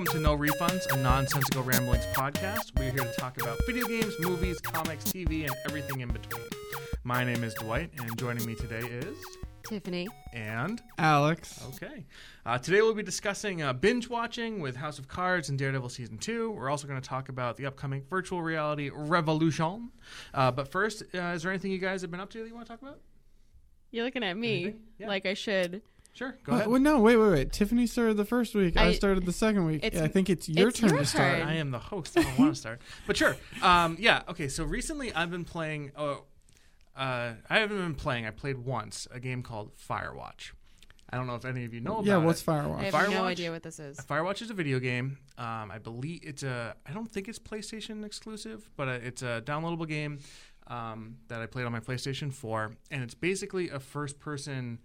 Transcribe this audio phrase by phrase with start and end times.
[0.00, 2.74] Welcome to No Refunds, a nonsensical ramblings podcast.
[2.78, 6.42] We're here to talk about video games, movies, comics, TV, and everything in between.
[7.04, 9.14] My name is Dwight, and joining me today is
[9.62, 10.08] Tiffany.
[10.32, 11.62] and Alex.
[11.74, 12.06] okay.
[12.46, 16.16] Uh, today we'll be discussing uh, binge watching with House of Cards and Daredevil season
[16.16, 16.50] two.
[16.52, 19.90] We're also going to talk about the upcoming virtual reality Revolution.
[20.32, 22.54] Uh, but first, uh, is there anything you guys have been up to that you
[22.54, 23.00] want to talk about?
[23.90, 25.08] You're looking at me Yeah.
[25.08, 25.82] like I should.
[26.12, 26.66] Sure, go ahead.
[26.66, 27.52] well, no, wait, wait, wait.
[27.52, 28.76] Tiffany started the first week.
[28.76, 29.84] I, I- started the second week.
[29.84, 31.38] It's- I think it's your it's turn your to start.
[31.38, 31.48] turn.
[31.48, 32.18] I am the host.
[32.18, 33.36] I don't want to start, but sure.
[33.62, 34.22] Um, yeah.
[34.28, 34.48] Okay.
[34.48, 35.92] So recently, I've been playing.
[35.96, 36.24] Oh,
[36.96, 38.26] uh, I haven't been playing.
[38.26, 40.50] I played once a game called Firewatch.
[41.12, 42.20] I don't know if any of you know about yeah, it.
[42.24, 42.82] what's I Firewatch?
[42.82, 43.10] have Firewatch?
[43.12, 43.96] no idea what this is.
[43.98, 45.18] Firewatch is a video game.
[45.38, 46.74] Um, I believe it's a.
[46.86, 50.18] I don't think it's PlayStation exclusive, but uh, it's a downloadable game
[50.66, 54.78] um, that I played on my PlayStation 4, and it's basically a first-person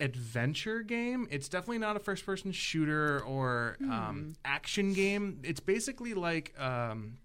[0.00, 1.26] adventure game.
[1.30, 5.40] It's definitely not a first-person shooter or um, action game.
[5.42, 7.18] It's basically like um,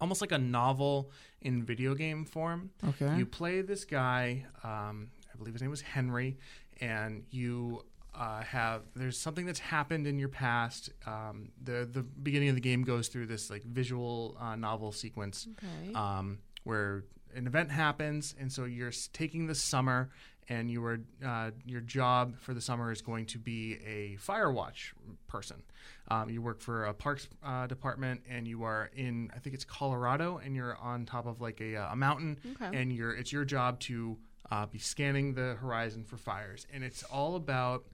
[0.00, 1.10] almost like a novel
[1.42, 2.70] in video game form.
[2.88, 3.16] Okay.
[3.16, 6.38] You play this guy, um, I believe his name was Henry,
[6.80, 10.90] and you uh, have there's something that's happened in your past.
[11.06, 15.46] Um, the the beginning of the game goes through this like visual uh, novel sequence
[15.58, 15.92] Okay.
[15.94, 17.04] um, where
[17.34, 20.10] an event happens, and so you're taking the summer,
[20.50, 24.52] and you are uh, your job for the summer is going to be a fire
[24.52, 24.92] watch
[25.26, 25.62] person.
[26.08, 29.64] Um, you work for a parks uh, department, and you are in I think it's
[29.64, 32.76] Colorado, and you're on top of like a, uh, a mountain, Okay.
[32.78, 34.18] and you're it's your job to
[34.50, 37.84] uh, be scanning the horizon for fires, and it's all about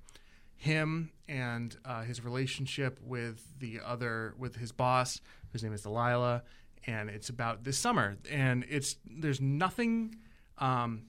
[0.58, 5.20] him and uh, his relationship with the other with his boss
[5.52, 6.42] whose name is delilah
[6.86, 10.14] and it's about this summer and it's there's nothing
[10.56, 11.02] um,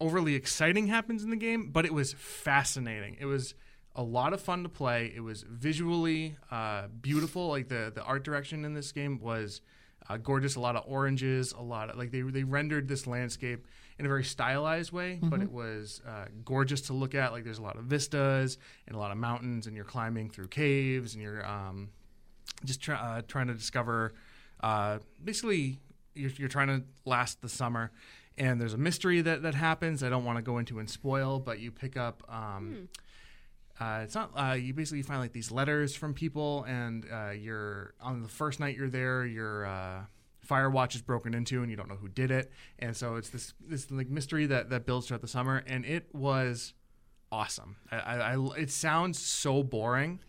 [0.00, 3.16] overly exciting happens in the game but it was fascinating.
[3.20, 3.54] It was
[3.94, 5.12] a lot of fun to play.
[5.14, 7.48] It was visually uh, beautiful.
[7.48, 9.62] Like the the art direction in this game was
[10.08, 10.56] uh, gorgeous.
[10.56, 13.66] A lot of oranges a lot of like they, they rendered this landscape
[13.98, 17.32] in a very stylized way but it was uh, gorgeous to look at.
[17.32, 20.48] Like there's a lot of vistas and a lot of mountains and you're climbing through
[20.48, 21.88] caves and you're um,
[22.64, 24.12] just try, uh, trying to discover
[24.62, 25.78] uh, basically
[26.14, 27.90] you're, you're trying to last the summer
[28.38, 30.02] and there's a mystery that, that happens.
[30.02, 32.88] I don't want to go into and spoil but you pick up um,
[33.78, 37.94] uh, it's not uh, you basically find like these letters from people and uh, you're
[38.00, 40.00] on the first night you're there your uh,
[40.46, 42.50] fire watch is broken into and you don't know who did it.
[42.78, 46.14] And so it's this this like mystery that that builds throughout the summer and it
[46.14, 46.72] was
[47.30, 47.76] awesome.
[47.90, 50.20] I, I, I it sounds so boring.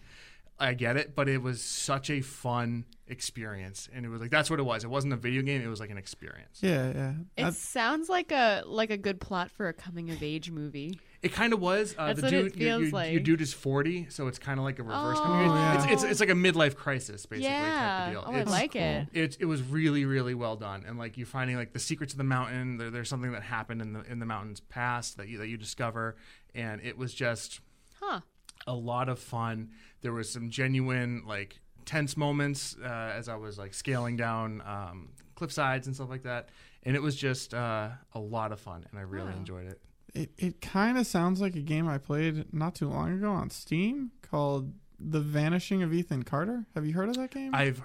[0.60, 4.50] I get it, but it was such a fun experience, and it was like that's
[4.50, 4.84] what it was.
[4.84, 6.60] It wasn't a video game; it was like an experience.
[6.62, 7.14] yeah, yeah.
[7.38, 11.00] it I- sounds like a like a good plot for a coming of age movie.
[11.24, 11.96] It kind of was.
[11.98, 13.12] Uh, That's the what it dude, your- feels your, like.
[13.12, 15.18] your dude is forty, so it's kind of like a reverse.
[15.20, 15.62] Oh, coming of age.
[15.62, 15.92] yeah.
[15.94, 17.50] It's, it's it's like a midlife crisis, basically.
[17.50, 18.06] Type yeah.
[18.08, 18.24] of deal.
[18.28, 19.08] Oh, I It's- like it.
[19.14, 22.18] It, it was really really well done, and like you finding like the secrets of
[22.18, 22.78] the mountain.
[22.78, 25.58] There, there's something that happened in the in the mountain's past that you that you
[25.58, 26.16] discover,
[26.54, 27.62] and it was just
[28.00, 28.22] Huh.
[28.68, 29.70] a lot of fun.
[30.02, 32.88] There was some genuine like tense moments uh,
[33.18, 36.50] as I was like scaling down um, cliff sides and stuff like that,
[36.84, 39.38] and it was just uh, a lot of fun, and I really Wow.
[39.38, 39.82] enjoyed it.
[40.14, 43.50] it it kind of sounds like a game I played not too long ago on
[43.50, 46.68] Steam called The Vanishing of Ethan Carter.
[46.76, 47.56] Have you heard of that game?
[47.56, 47.82] I've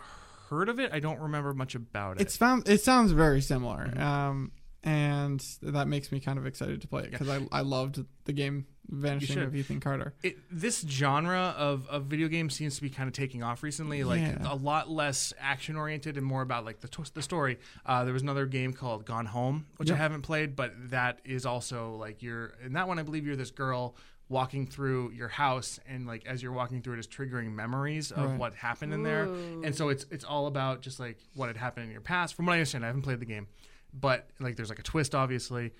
[0.51, 0.93] heard of it.
[0.93, 2.23] I don't remember much about it.
[2.23, 2.69] it's found.
[2.69, 3.87] It sounds very similar.
[3.95, 3.99] Mhm.
[4.01, 4.53] Um,
[4.85, 7.19] and that makes me kind of excited to play it Yeah.
[7.19, 10.13] because I I loved the game Vanishing of Ethan Carter.
[10.23, 14.05] it, this genre of, of video games seems to be kind of taking off recently.
[14.05, 14.39] Like Yeah.
[14.45, 17.59] a lot less action oriented and more about like the tw- the story.
[17.87, 21.47] Uh, there was another game called Gone Home, which I haven't played, but that is
[21.47, 22.99] also like you're in that one.
[22.99, 23.97] I believe you're this girl
[24.29, 28.31] walking through your house, and like as you're walking through it, is triggering memories of
[28.31, 28.39] Right.
[28.39, 29.27] what happened in there.
[29.27, 29.63] Ooh.
[29.65, 32.35] And so it's it's all about just like what had happened in your past.
[32.35, 33.47] From what I understand, I haven't played the game,
[33.95, 35.73] but like there's like a twist, obviously,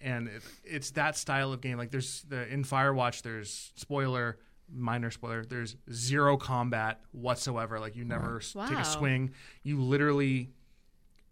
[0.00, 1.78] and it, it's that style of game.
[1.78, 4.38] Like there's the in Firewatch, there's spoiler,
[4.72, 5.44] minor spoiler.
[5.44, 7.78] There's zero combat whatsoever.
[7.80, 9.32] Like you never s take a swing.
[9.62, 10.50] You literally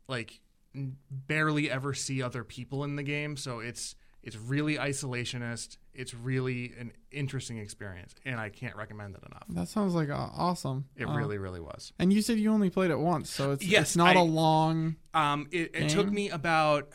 [0.09, 0.41] like
[0.75, 3.37] n- barely ever see other people in the game.
[3.37, 5.77] So it's it's really isolationist.
[5.93, 9.45] It's really an interesting experience, and I can't recommend it enough.
[9.51, 10.87] That sounds like uh, awesome.
[10.97, 11.93] It Uh, really, really was.
[11.99, 14.25] And you said you only played it once, so it's Yes, it's not I- a
[14.25, 14.97] long.
[15.13, 16.89] Um, it, it took me about,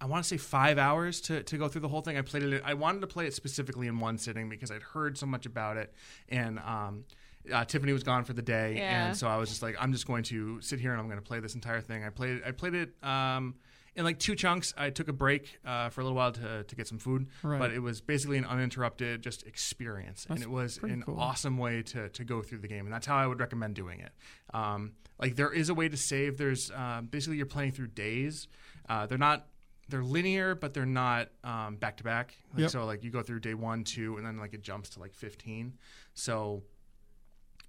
[0.00, 2.16] I want to say five hours to, to go through the whole thing.
[2.16, 2.62] I played it.
[2.64, 5.76] I wanted to play it specifically in one sitting because I'd heard so much about
[5.76, 5.92] it,
[6.28, 7.04] and um,
[7.52, 9.08] uh, Tiffany was gone for the day, Yeah.
[9.08, 11.18] and so I was just like, I'm just going to sit here and I'm going
[11.18, 12.04] to play this entire thing.
[12.04, 13.56] I played I played it um,
[13.96, 14.72] in like two chunks.
[14.76, 17.58] I took a break uh, for a little while to, to get some food, Right.
[17.58, 21.18] but it was basically an uninterrupted just experience, and it was an cool.
[21.18, 23.98] awesome way to to go through the game, and that's how I would recommend doing
[24.00, 24.12] it.
[24.54, 26.38] Um, like there is a way to save.
[26.38, 28.46] There's uh, basically you're playing through days.
[28.88, 29.46] Uh, they're not.
[29.88, 32.36] They're linear, but they're not um, back to back.
[32.68, 35.14] So, like you go through day one, two, and then like it jumps to like
[35.14, 35.78] fifteen.
[36.14, 36.62] So,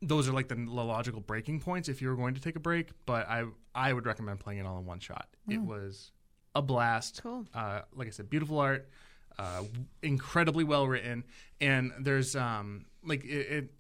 [0.02, 2.90] those are like the logical breaking points if you were going to take a break.
[3.06, 5.28] But I I would recommend playing it all in one shot.
[5.48, 6.12] It was
[6.56, 7.22] a blast.
[7.24, 7.46] Cool.
[7.54, 8.90] Uh, like I said, beautiful art,
[9.38, 9.64] uh,
[10.04, 11.24] incredibly well written,
[11.62, 13.30] and there's um like it.
[13.30, 13.74] it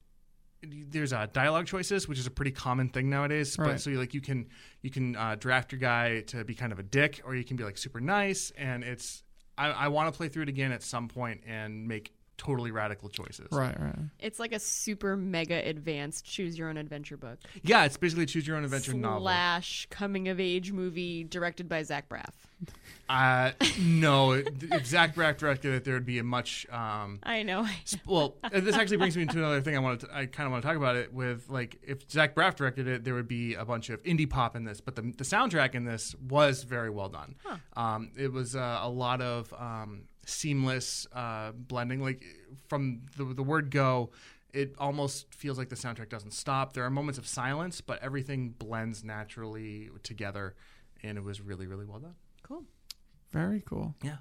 [0.61, 3.55] there's uh, dialogue choices, which is a pretty common thing nowadays.
[3.55, 3.79] But Right.
[3.79, 4.47] so you, like you can
[4.81, 7.57] you can uh, draft your guy to be kind of a dick, or you can
[7.57, 8.51] be like super nice.
[8.57, 9.23] And it's
[9.57, 13.09] I, I want to play through it again at some point and make totally radical
[13.09, 13.49] choices.
[13.51, 13.95] Right, right.
[14.19, 18.27] It's like a super mega advanced choose your own adventure book Yeah, it's basically a
[18.27, 19.21] choose your own adventure novel.
[19.21, 22.33] slash coming of age movie directed by Zach Braff.
[23.07, 27.65] Uh, no, if Zach Braff directed it, there would be a much um, I know.
[28.05, 28.35] well.
[28.51, 30.01] This actually brings me to another thing I wanted.
[30.01, 32.87] To, I kind of want to talk about it with like if Zach Braff directed
[32.87, 35.75] it, there would be a bunch of indie pop in this, but the the soundtrack
[35.75, 37.35] in this was very well done.
[37.75, 42.23] Um, it was uh, a lot of um, seamless uh, blending, like
[42.67, 44.11] from the the word go.
[44.51, 46.73] It almost feels like the soundtrack doesn't stop.
[46.73, 50.55] There are moments of silence, but everything blends naturally together,
[51.03, 52.15] and it was really, really well done.
[52.41, 52.63] Cool.
[53.31, 53.93] Very cool.
[54.01, 54.17] Yeah.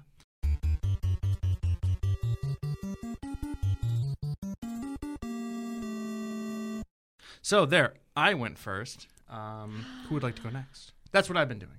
[7.41, 9.07] So there, I went first.
[9.27, 10.91] Um, who would like to go next?
[11.11, 11.77] That's what I've been doing.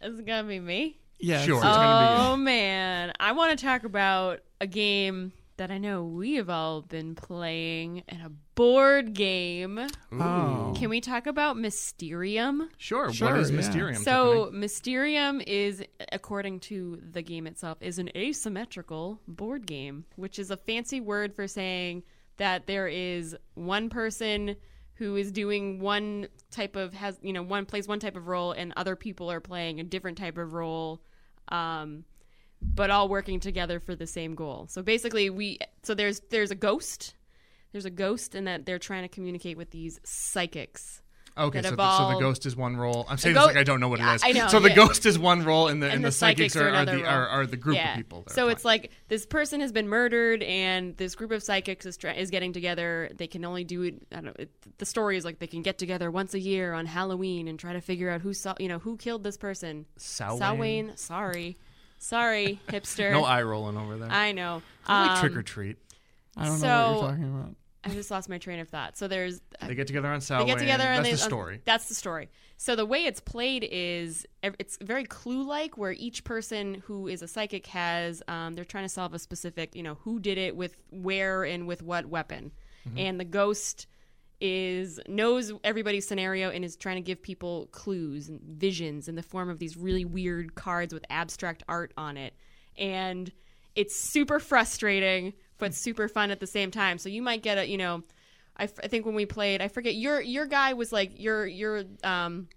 [0.00, 1.01] Is it gonna be me?
[1.22, 1.40] Yeah.
[1.42, 1.58] Sure.
[1.58, 5.78] it's- It's gonna be Oh man, I want to talk about a game that I
[5.78, 9.78] know we have all been playing and a board game.
[10.10, 10.72] Oh.
[10.76, 12.68] Can we talk about Mysterium?
[12.78, 13.12] Sure.
[13.12, 13.56] Sure, what is yeah.
[13.56, 14.02] Mysterium?
[14.02, 14.58] So Tiffany?
[14.60, 20.56] Mysterium is, according to the game itself, is an asymmetrical board game, which is a
[20.56, 22.02] fancy word for saying
[22.38, 24.56] that there is one person
[24.94, 28.52] who is doing one type of has you know one plays one type of role
[28.52, 31.02] and other people are playing a different type of role
[31.48, 32.04] um,
[32.60, 34.66] but all working together for the same goal.
[34.68, 37.14] So basically we so there's there's a ghost.
[37.72, 41.02] There's a ghost and that they're trying to communicate with these psychics
[41.36, 43.06] okay, that so the, so the ghost is one role.
[43.08, 44.68] I'm saying go- this like I don't know what it I- I know, so the
[44.68, 44.74] yeah.
[44.76, 46.84] ghost is one role, and the and, And the, the psychics, psychics are are, are
[46.84, 47.92] the are, are the group yeah.
[47.92, 48.24] of people.
[48.28, 52.12] So it's like this person has been murdered, and this group of psychics is, try-
[52.14, 53.10] is getting together.
[53.16, 53.94] They can only do it.
[54.12, 54.32] I don't know.
[54.38, 57.58] It, the story is like they can get together once a year on Halloween and
[57.58, 59.86] try to figure out who saw, you know, who killed this person.
[59.96, 60.38] Samhain.
[60.38, 60.96] Samhain.
[60.96, 61.56] Sorry,
[61.98, 63.12] sorry, hipster.
[63.12, 64.10] No eye rolling over there.
[64.10, 64.62] I know.
[64.88, 65.76] like Um, trick or treat.
[66.36, 67.54] I don't know what so- you're talking about.
[67.84, 68.96] I just lost my train of thought.
[68.96, 71.60] So there's They get together on they get together and That's they, the story.
[71.64, 72.30] that's the story.
[72.56, 77.26] So the way it's played is it's very clue-like, where each person who is a
[77.26, 80.76] psychic has um, they're trying to solve a specific, you know, who did it with
[80.90, 82.52] where and with what weapon,
[82.96, 83.88] and the ghost
[84.40, 89.22] is knows everybody's scenario and is trying to give people clues and visions in the
[89.22, 92.34] form of these really weird cards with abstract art on it,
[92.76, 93.32] and
[93.74, 95.32] it's super frustrating
[95.62, 96.98] but super fun at the same time.
[96.98, 98.02] So you might get a, you know.
[98.56, 101.46] I, f- I think when we played, I forget your your guy was like your
[101.46, 102.48] your um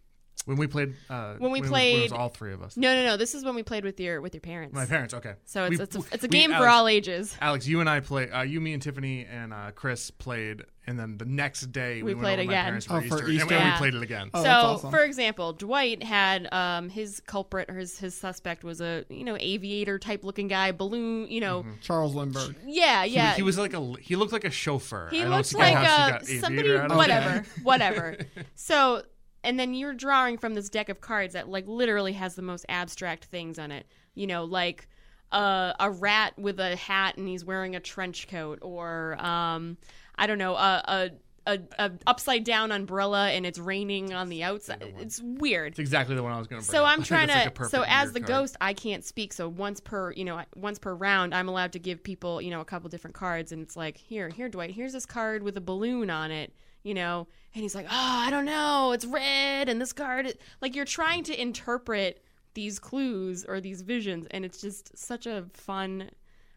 [0.45, 2.77] When we played, uh, When we it was- played- it was all three of us.
[2.77, 4.73] no no no this is when we played with your with your parents.
[4.75, 5.13] My parents.
[5.13, 5.33] Okay.
[5.45, 7.35] So it's We- it's a, it's a we- game for all ages.
[7.41, 8.29] Alex, you and I play.
[8.29, 12.03] Uh, you, me, and Tiffany and uh, Chris played, and then the next day we,
[12.03, 12.65] We went played over to my again.
[12.65, 13.41] parents for Oh, Easter, for Easter?
[13.41, 13.77] and we Yeah.
[13.79, 14.29] played it again.
[14.35, 14.91] Oh, so that's awesome.
[14.91, 19.37] for example, Dwight had um his culprit or his his suspect was a you know
[19.39, 21.65] aviator type looking guy, balloon, you know.
[21.81, 22.55] Charles Lindbergh.
[22.67, 23.09] Yeah, Mm-hmm.
[23.09, 23.33] He- yeah.
[23.33, 23.93] He, was like a.
[23.99, 25.07] He looked like a chauffeur.
[25.09, 28.17] He I don't looks see like how she got aviator somebody, whatever, whatever.
[28.53, 29.01] So,
[29.45, 32.65] and then you're drawing from this deck of cards that like literally has the most
[32.67, 33.85] abstract things on it.
[34.13, 34.87] You know, like
[35.31, 39.77] uh, a rat with a hat and he's wearing a trench coat, or um,
[40.15, 41.11] I don't know, a, a
[41.47, 44.95] a, a upside down umbrella and it's raining on the outside.
[44.99, 45.73] It's weird.
[45.73, 46.75] It's exactly the one I was going to bring.
[46.75, 46.91] So up.
[46.91, 47.69] I'm trying it's like to.
[47.69, 48.27] so as the card.
[48.27, 49.33] ghost, I can't speak.
[49.33, 52.61] So once per, you know, once per round, I'm allowed to give people, you know,
[52.61, 55.61] a couple different cards, and it's like, here, here, Dwight, here's this card with a
[55.61, 56.53] balloon on it,
[56.85, 60.35] you know, and he's like, oh, I don't know, it's red, and this card, is-"
[60.61, 62.23] like you're trying to interpret
[62.53, 66.11] these clues or these visions, and it's just such a fun,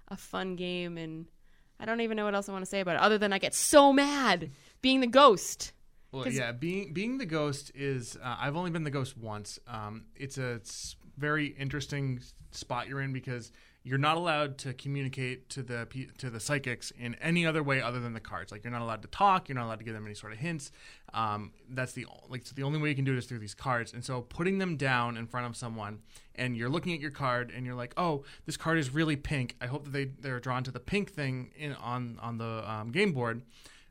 [0.08, 1.26] a fun game, and
[1.80, 3.38] I don't even know what else I want to say about it, other than I
[3.38, 4.50] get so mad
[4.82, 5.72] being the ghost.
[6.12, 8.16] Well, yeah, being being the ghost is.
[8.22, 9.58] Uh, I've only been the ghost once.
[9.66, 12.20] Um, it's a it's very interesting
[12.50, 13.50] spot you're in because
[13.88, 18.00] you're not allowed to communicate to the to the psychics in any other way other
[18.00, 18.52] than the cards.
[18.52, 19.48] Like you're not allowed to talk.
[19.48, 20.70] You're not allowed to give them any sort of hints.
[21.14, 23.54] Um, that's the like so the only way you can do it is through these
[23.54, 23.94] cards.
[23.94, 26.00] And so putting them down in front of someone,
[26.34, 29.56] and you're looking at your card, and you're like, oh, this card is really pink.
[29.58, 32.90] I hope that they they're drawn to the pink thing in on on the um,
[32.92, 33.40] game board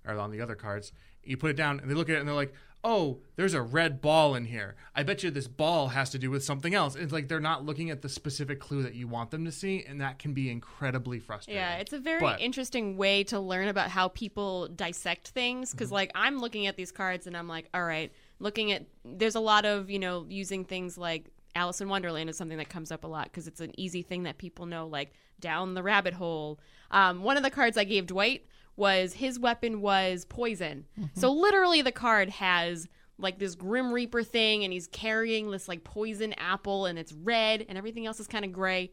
[0.06, 0.92] or on the other cards.
[1.24, 2.54] You put it down, and they look at it, and they're like,
[2.90, 4.76] "Oh, there's a red ball in here.
[4.96, 7.66] I bet you this ball has to do with something else." It's like they're not
[7.66, 10.50] looking at the specific clue that you want them to see, and that can be
[10.50, 11.62] incredibly frustrating.
[11.62, 15.72] Yeah, it's a very But- interesting way to learn about how people dissect things.
[15.72, 19.36] Because, like, I'm looking at these cards and I'm like, all right, looking at, there's
[19.36, 21.26] a lot of, you know, using things like
[21.56, 24.24] Alice in Wonderland is something that comes up a lot because it's an easy thing
[24.24, 26.60] that people know, like down the rabbit hole.
[26.92, 28.46] Um, one of the cards I gave Dwight
[28.78, 30.86] was his weapon was poison.
[30.98, 31.20] Mm-hmm.
[31.20, 32.88] So, literally, the card has
[33.20, 37.66] like this Grim Reaper thing, and he's carrying this like poison apple, and it's red,
[37.68, 38.92] and everything else is kind of gray.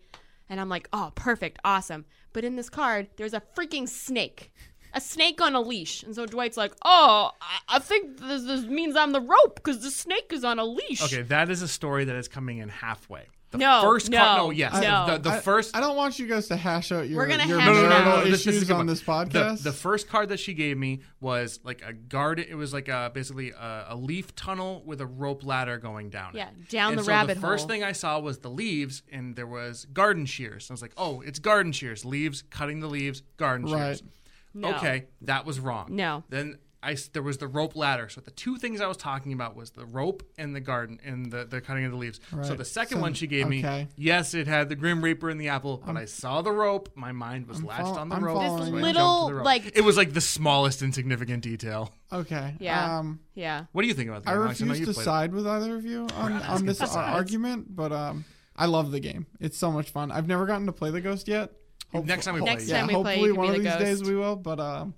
[0.48, 2.04] And I'm like, oh, perfect, awesome.
[2.32, 4.52] But in this card, there's a freaking snake.
[4.92, 6.02] A snake on a leash.
[6.02, 9.82] And so Dwight's like, oh, I, I think this, this means I'm the rope because
[9.82, 11.02] the snake is on a leash.
[11.02, 13.26] Okay, that is a story that is coming in halfway.
[13.54, 15.06] The No, first no, card, no, yes, no.
[15.06, 15.76] the, the I, first.
[15.76, 18.12] I don't want you guys to hash out your, We're gonna your hash it marital
[18.12, 18.24] out.
[18.24, 19.62] This- this is issues a good on this podcast.
[19.62, 22.40] the first card that she gave me was like a guard.
[22.40, 26.34] It was like a basically a, a leaf tunnel with a rope ladder going down.
[26.34, 26.38] it.
[26.38, 29.36] Yeah, down And the so rabbit The first thing I saw was the leaves, and
[29.36, 30.68] there was garden shears.
[30.70, 32.04] I was like, oh, it's garden shears.
[32.04, 33.96] Leaves, cutting the leaves, garden Right.
[33.98, 34.02] shears.
[34.52, 34.74] No.
[34.76, 35.88] Okay, that was wrong.
[35.90, 36.24] No.
[36.28, 38.08] Then I s- there was the rope ladder.
[38.08, 41.32] So the two things I was talking about was the rope and the garden and
[41.32, 42.20] the, the cutting of the leaves.
[42.42, 43.64] So the second So- one she gave me,
[43.96, 46.90] yes, it had the Grim Reaper and the apple, but I saw the rope.
[46.94, 48.36] My mind was I'm latched fol- on the I'm rope.
[48.36, 48.72] following so I you.
[48.72, 49.44] jumped Little, the rope.
[49.44, 51.92] like- it was like the smallest insignificant detail.
[52.12, 52.54] okay.
[52.60, 52.98] Yeah.
[52.98, 53.64] Um, Yeah.
[53.72, 54.30] What do you think about that?
[54.30, 54.60] I Alex?
[54.60, 55.04] know refuse you to played it.
[55.04, 58.24] side with either of you on, on this that's argument, but um,
[58.56, 59.26] I love the game.
[59.40, 60.12] It's so much fun.
[60.12, 61.50] I've never gotten to play the Ghost yet.
[61.92, 63.62] Next time we ho- play, Next yeah, time we play, hopefully you one of the
[63.62, 64.34] these days we will.
[64.36, 64.94] But um,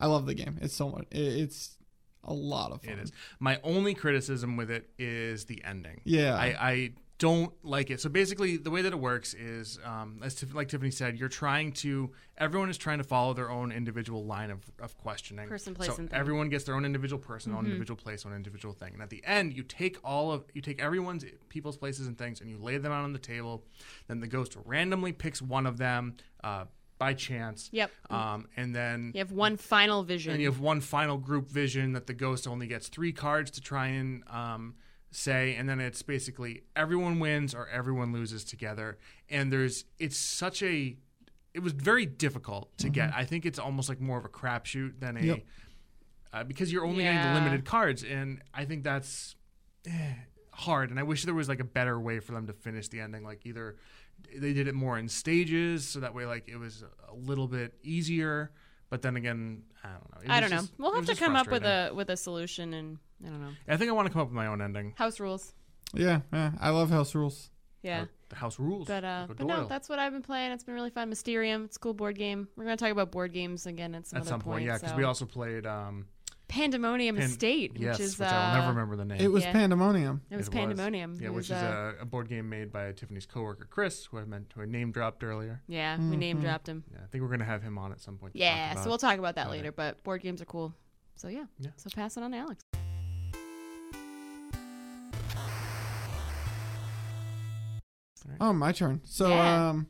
[0.00, 0.58] I love the game.
[0.60, 1.06] It's so much.
[1.10, 1.76] It's
[2.24, 2.94] a lot of fun.
[2.94, 3.12] It is.
[3.38, 6.00] My only criticism with it is the ending.
[6.04, 6.34] Yeah.
[6.34, 8.00] I, I don't like it.
[8.00, 11.28] So basically, the way that it works is, um, as Tiff- like Tiffany said, you're
[11.28, 12.10] trying to.
[12.38, 15.46] Everyone is trying to follow their own individual line of, of questioning.
[15.46, 16.18] Person, place, so and thing.
[16.18, 18.94] everyone gets their own individual person, own individual place, own individual thing.
[18.94, 22.40] And at the end, you take all of you take everyone's people's places and things,
[22.40, 23.64] and you lay them out on the table.
[24.08, 26.64] Then the ghost randomly picks one of them uh,
[27.00, 27.70] by chance.
[27.72, 27.90] Yep.
[28.10, 30.32] Um, and then You have one final vision.
[30.34, 33.60] and you have one final group vision that the ghost only gets three cards to
[33.62, 34.74] try and um,
[35.10, 38.98] say, and then it's basically everyone wins or everyone loses together.
[39.30, 40.96] And there's it's such a
[41.54, 43.12] it was very difficult to get.
[43.16, 45.44] I think it's almost like more of a crapshoot than a Yep.
[46.34, 47.32] uh, because you're only getting Yeah.
[47.34, 49.34] the limited cards, and I think that's
[49.86, 50.12] eh,
[50.52, 50.90] hard.
[50.90, 53.24] And I wish there was like a better way for them to finish the ending,
[53.24, 53.76] like either
[54.36, 57.74] they did it more in stages, so that way like it was a little bit
[57.82, 58.50] easier.
[58.88, 60.20] But then again, I don't know.
[60.24, 60.62] It I don't know.
[60.78, 63.52] we'll have to come up with a with a solution, and I don't know.
[63.68, 64.94] I think I want to come up with my own ending.
[64.96, 65.54] House rules.
[65.94, 66.52] Yeah, yeah.
[66.60, 67.50] I love House Rules.
[67.82, 68.04] Yeah.
[68.28, 68.86] The house rules.
[68.86, 70.52] But uh, but no, that's what I've been playing.
[70.52, 71.08] It's been really fun.
[71.08, 72.46] Mysterium, it's a cool board game.
[72.56, 74.90] We're gonna talk about board games again at some at other some point, yeah, because
[74.90, 74.96] so.
[74.96, 75.66] we also played.
[75.66, 76.06] Um,
[76.50, 79.20] Pandemonium Pan- Estate, yes, which is which uh, I will never remember the name.
[79.20, 79.52] It was Yeah.
[79.52, 80.20] Pandemonium.
[80.30, 81.16] It was It Pandemonium.
[81.20, 84.06] Yeah, It which was, is uh, a, a board game made by Tiffany's coworker Chris,
[84.06, 85.62] who I meant who I name dropped earlier.
[85.68, 86.82] yeah, we name dropped him.
[86.92, 88.34] Yeah, I think we're gonna have him on at some point.
[88.34, 89.58] Yeah, so we'll talk about that Okay.
[89.58, 89.72] later.
[89.72, 90.74] But board games are cool.
[91.14, 91.44] So yeah.
[91.58, 91.70] Yeah.
[91.76, 92.64] So pass it on to Alex.
[98.40, 99.00] Oh, my turn.
[99.04, 99.68] So, Yeah.
[99.70, 99.86] um,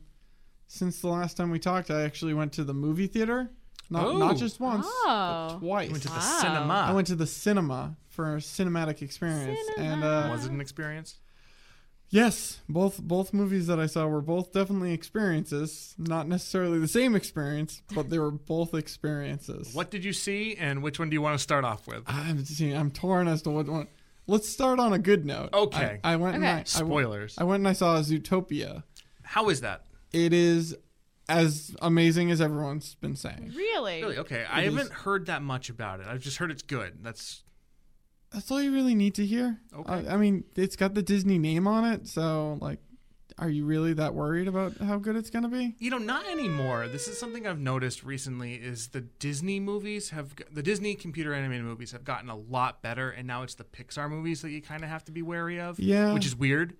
[0.67, 3.49] since the last time we talked, I actually went to the movie theater.
[3.91, 4.17] Not Oh.
[4.17, 5.47] not just once, Oh.
[5.51, 5.87] but twice.
[5.87, 6.39] You went to the Wow.
[6.41, 6.73] cinema.
[6.73, 11.19] I went to the cinema for a cinematic experience, and uh, Was it an experience?
[12.09, 15.93] yes, both both movies that I saw were both definitely experiences.
[15.97, 19.73] Not necessarily the same experience, but they were both experiences.
[19.73, 22.03] What did you see, and which one do you want to start off with?
[22.07, 23.87] I'm see, I'm torn as to what one.
[24.27, 25.49] Let's start on a good note.
[25.53, 25.99] Okay.
[26.03, 26.53] I, I went and Okay.
[26.53, 27.37] I, I, Spoilers.
[27.37, 28.83] I went and I saw Zootopia.
[29.23, 29.85] How is that?
[30.13, 30.75] It is
[31.31, 33.53] as amazing as everyone's been saying.
[33.55, 34.01] Really?
[34.01, 34.17] Really?
[34.17, 36.07] Okay, I It is- haven't heard that much about it.
[36.07, 36.99] I've just heard it's good.
[37.03, 37.43] That's
[38.31, 39.59] That's all you really need to hear.
[39.75, 40.07] Okay.
[40.07, 42.79] I, I mean, it's got the Disney name on it, so like,
[43.37, 45.75] are you really that worried about how good it's gonna be?
[45.79, 46.87] you know not anymore.
[46.87, 48.53] This is something I've noticed recently.
[48.55, 53.09] Is the Disney movies have the Disney computer animated movies have gotten a lot better,
[53.09, 55.79] and now it's the Pixar movies that you kind of have to be wary of.
[55.79, 56.13] Yeah.
[56.13, 56.75] which is weird,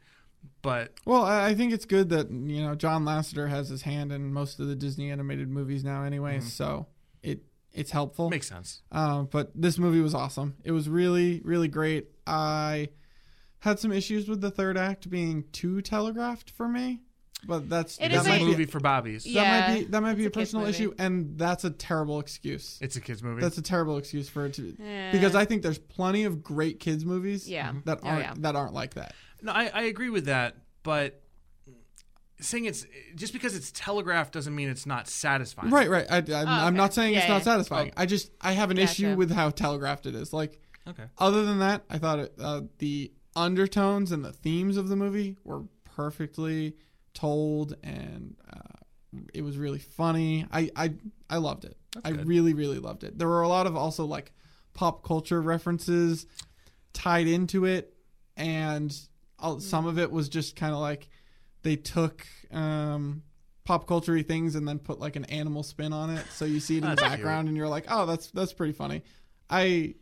[0.61, 4.11] but Well, I, I think it's good that you know John Lasseter has his hand
[4.11, 6.37] in most of the Disney animated movies now, anyway.
[6.37, 6.47] Mm-hmm.
[6.47, 6.87] So
[7.23, 7.41] it
[7.73, 8.29] it's helpful.
[8.29, 8.81] makes sense.
[8.91, 10.55] Uh, but this movie was awesome.
[10.63, 12.09] It was really, really great.
[12.27, 12.89] I
[13.59, 16.99] had some issues with the third act being too telegraphed for me.
[17.47, 19.23] but that's It that is It's a- might be movie for Bobbies.
[19.23, 22.19] that Yeah, might be that might be a a personal issue, and that's a terrible
[22.19, 22.77] excuse.
[22.81, 23.41] It's a kids movie.
[23.41, 25.11] That's a terrible excuse for it to Yeah.
[25.11, 27.73] because I think there's plenty of great kids movies Yeah.
[27.85, 28.33] that Oh, aren't yeah.
[28.39, 29.15] that aren't like that.
[29.41, 31.21] No, I, I agree with that, but
[32.39, 35.69] saying it's just because it's telegraphed doesn't mean it's not satisfying.
[35.69, 36.05] Right, right.
[36.09, 36.77] I, I'm, Oh, I'm okay.
[36.77, 37.43] not saying Yeah, it's not yeah.
[37.43, 37.91] satisfying.
[37.95, 40.33] I just I have an issue with how telegraphed it is.
[40.33, 41.03] Like Okay.
[41.19, 45.37] other than that, I thought it, uh, the undertones and the themes of the movie
[45.43, 46.75] were perfectly
[47.13, 48.57] told, and uh,
[49.33, 50.47] it was really funny.
[50.51, 50.93] I I,
[51.29, 51.77] I loved it.
[52.03, 52.25] I good.
[52.27, 53.19] really really loved it.
[53.19, 54.31] There were a lot of also like
[54.73, 56.25] pop culture references
[56.93, 57.93] tied into it,
[58.35, 58.97] and
[59.41, 61.09] all, some of it was just kind of like
[61.63, 63.23] they took um,
[63.63, 66.25] pop culture things and then put like an animal spin on it.
[66.31, 67.11] So you see it in the That's cute.
[67.11, 69.03] background, and you're like, oh, that's that's pretty funny.
[69.49, 69.95] I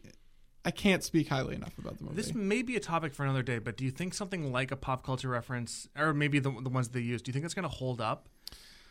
[0.66, 2.16] I can't speak highly enough about the movie.
[2.16, 4.76] This may be a topic for another day, but do you think something like a
[4.76, 7.64] pop culture reference, or maybe the, the ones they use, do you think that's going
[7.64, 8.28] to hold up?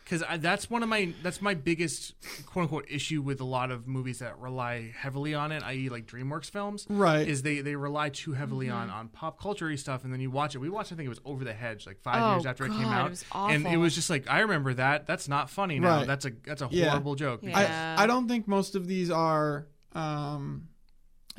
[0.09, 2.15] Because that's one of my that's my biggest
[2.47, 6.07] quote unquote issue with a lot of movies that rely heavily on it, i.e., like
[6.07, 6.87] DreamWorks films.
[6.89, 7.27] Right.
[7.27, 10.55] Is they they rely too heavily on on pop culture stuff, and then you watch
[10.55, 10.59] it.
[10.59, 12.69] We watched, I think it was Over the Hedge, like five Oh, years after it
[12.69, 15.05] came out, it was and it was just like I remember that.
[15.05, 15.97] That's not funny now.
[15.99, 16.07] Right.
[16.07, 16.89] That's a that's a Yeah.
[16.89, 17.41] horrible joke.
[17.43, 17.95] Yeah.
[17.97, 20.69] I I don't think most of these are um,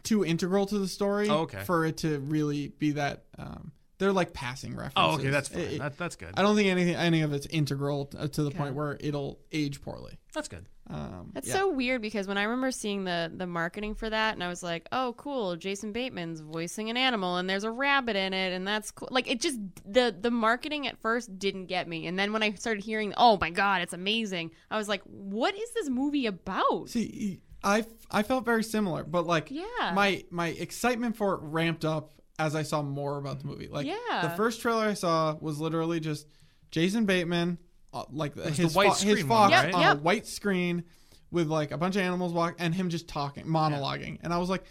[0.02, 1.62] too integral to the story Oh, okay.
[1.64, 3.24] for it to really be that.
[3.38, 4.94] Um, they're like passing references.
[4.96, 5.60] Oh, okay, that's fine.
[5.62, 6.34] It- it- that, that's good.
[6.36, 8.58] I don't think anything any of it's integral t- to the Okay.
[8.58, 10.18] point where it'll age poorly.
[10.34, 10.66] That's good.
[10.88, 11.54] Um, That's yeah.
[11.54, 14.60] so weird because when I remember seeing the the marketing for that, and I was
[14.60, 15.54] like, "Oh, cool!
[15.54, 19.30] Jason Bateman's voicing an animal, and there's a rabbit in it, and that's cool." Like
[19.30, 22.82] it just the the marketing at first didn't get me, and then when I started
[22.82, 27.40] hearing, "Oh my god, it's amazing," I was like, "What is this movie about?" See,
[27.62, 29.92] I I felt very similar, but like Yeah.
[29.94, 33.68] my my excitement for it ramped up as I saw more about the movie.
[33.68, 34.22] Like Yeah.
[34.22, 36.26] the first trailer I saw was literally just
[36.70, 37.58] Jason Bateman,
[37.92, 39.74] uh, like was his the white fo- his screen one, fox right?
[39.74, 39.96] on Yep.
[39.96, 40.84] a white screen
[41.30, 44.48] with like a bunch of animals walk and him just talking, monologuing, and I was
[44.50, 44.64] like,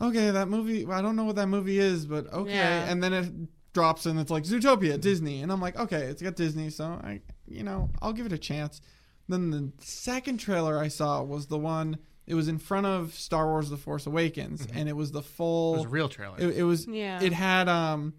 [0.00, 0.86] okay, that movie.
[0.86, 2.52] I don't know what that movie is, but okay.
[2.54, 2.90] Yeah.
[2.90, 3.32] And then it
[3.72, 7.20] drops and it's like Zootopia, Disney, and I'm like, okay, it's got Disney, so I,
[7.48, 8.80] you know, I'll give it a chance.
[9.28, 11.98] Then the second trailer I saw was the one.
[12.32, 15.74] It was in front of Star Wars: The Force Awakens, and it was the full.
[15.74, 16.36] It was a real trailer.
[16.38, 16.86] It, it was.
[16.86, 17.22] Yeah.
[17.22, 18.14] It had um,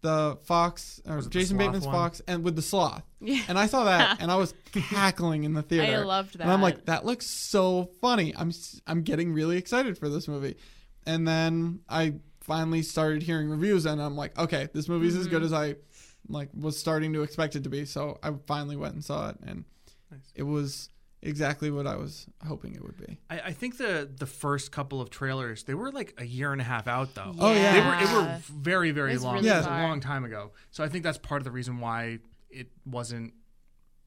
[0.00, 1.94] the fox, or Was it the Jason Bateman's one?
[1.94, 3.04] fox, and with the sloth.
[3.20, 3.40] Yeah.
[3.46, 6.00] And I saw that, and I was cackling in the theater.
[6.00, 6.42] I loved that.
[6.42, 8.34] And I'm like, that looks so funny.
[8.36, 10.56] I'm s- I'm getting really excited for this movie.
[11.06, 15.30] And then I finally started hearing reviews, and I'm like, okay, this movie's as Mm-hmm.
[15.36, 15.76] good as I
[16.28, 17.84] like was starting to expect it to be.
[17.84, 19.64] So I finally went and saw it, and
[20.34, 20.88] it was
[21.22, 23.18] exactly what I was hoping it would be.
[23.30, 26.60] I, I think the the first couple of trailers they were like a year and
[26.60, 27.34] a half out though.
[27.38, 27.72] Oh, yeah.
[27.72, 29.34] They were it were very very It's long.
[29.36, 30.50] really it was a long time ago.
[30.70, 32.18] So I think that's part of the reason why
[32.50, 33.32] it wasn't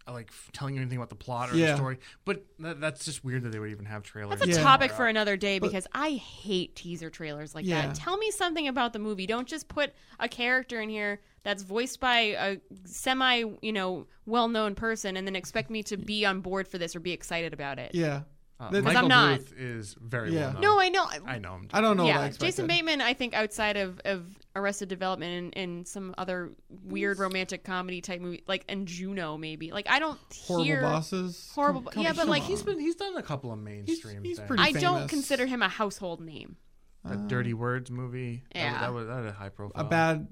[0.07, 1.71] Uh, like telling you anything about the plot or Yeah.
[1.71, 1.97] the story.
[2.25, 4.39] But that, that's just weird that they would even have trailers.
[4.39, 4.63] That's a Yeah.
[4.63, 7.87] topic for another day But- because I hate teaser trailers like Yeah.
[7.87, 7.95] that.
[7.95, 9.25] Tell me something about the movie.
[9.25, 14.75] Don't just put a character in here that's voiced by a semi, you know, well-known
[14.75, 17.79] person and then expect me to be on board for this or be excited about
[17.79, 17.95] it.
[17.95, 18.21] Yeah.
[18.57, 19.39] Uh, Because Michael I'm not.
[19.41, 20.45] Bluth is very Yeah.
[20.45, 20.61] well known.
[20.61, 21.07] No, I know.
[21.25, 21.67] I know him.
[21.73, 22.45] I don't know what I yeah, expected.
[22.45, 23.01] Jason Bateman.
[23.01, 28.21] I think outside of, of Arrested Development and, and some other weird romantic comedy type
[28.21, 29.71] movie, like and Juno maybe.
[29.73, 31.51] Like I don't Horrible hear bosses.
[31.53, 31.81] horrible.
[31.81, 32.47] Come- come- yeah, but come like on.
[32.47, 34.47] He's been he's done a couple of mainstream he's things.
[34.47, 35.09] pretty I don't famous.
[35.11, 36.55] consider him a household name.
[37.03, 38.43] That Dirty Words movie.
[38.53, 38.79] That was- Yeah.
[38.79, 39.85] That was, that was a high profile.
[39.85, 40.27] a bad,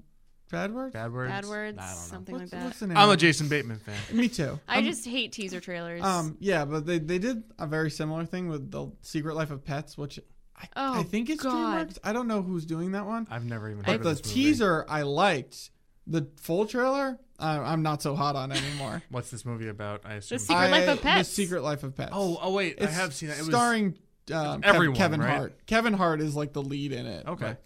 [0.53, 0.93] bad word.
[0.93, 1.29] bad words.
[1.31, 1.95] Bad words, I don't know.
[1.95, 2.65] something What's, like that.
[2.67, 2.95] what's the name?
[2.97, 3.17] I'm a it?
[3.17, 3.95] Jason Bateman fan.
[4.17, 4.59] Me too.
[4.67, 6.01] I I'm- just hate teaser trailers.
[6.01, 9.65] Um, yeah, but they, they did a very similar thing with the Secret Life of
[9.65, 10.19] Pets, which
[10.55, 11.89] I, Oh, I think it's God.
[11.89, 11.97] DreamWorks.
[12.03, 14.25] I don't know who's doing that one, I've never even but heard the of this
[14.25, 14.33] movie.
[14.45, 15.71] teaser I liked.
[16.05, 19.01] The full trailer, I, I'm not so hot on anymore.
[19.09, 20.01] What's this movie about?
[20.05, 20.37] I assume.
[20.39, 21.29] Secret Life of Pets.
[21.29, 22.11] The Secret Life of Pets.
[22.13, 23.35] oh, oh wait, I it's have seen that.
[23.37, 23.97] It was starring
[24.33, 25.29] um, Kev- everyone, Kevin right?
[25.37, 25.65] Hart.
[25.65, 27.25] Kevin Hart is like the lead in it.
[27.25, 27.45] okay.
[27.45, 27.63] but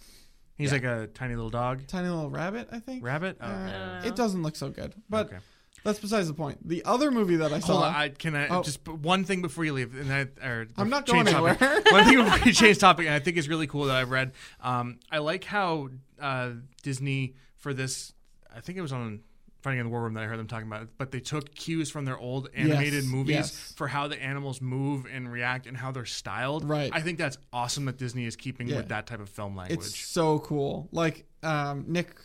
[0.58, 0.74] He's yeah.
[0.78, 1.86] like a tiny little dog.
[1.88, 3.04] Tiny little rabbit, I think.
[3.04, 3.38] Rabbit.
[3.39, 5.38] Oh, Uh, it doesn't look so good, but Okay.
[5.84, 6.67] that's besides the point.
[6.67, 7.74] The other movie that I saw.
[7.74, 8.63] Hold on, I, can I Oh.
[8.63, 9.96] just one thing before you leave?
[9.96, 11.62] And I, or I'm not going topic.
[11.62, 11.82] anywhere.
[11.91, 14.32] one thing before you change topic, and I think is really cool that I've read.
[14.62, 15.89] Um, I like how
[16.20, 18.13] uh, Disney for this.
[18.56, 19.20] I think it was on
[19.63, 21.54] Finding in the War Room that I heard them talking about it, but they took
[21.56, 23.74] cues from their old animated Yes, movies yes.
[23.76, 26.63] for how the animals move and react and how they're styled.
[26.63, 26.91] Right.
[26.93, 28.78] I think that's awesome that Disney is keeping Yeah.
[28.78, 29.80] with that type of film language.
[29.80, 30.88] It's so cool.
[30.91, 32.15] Like um, Nick,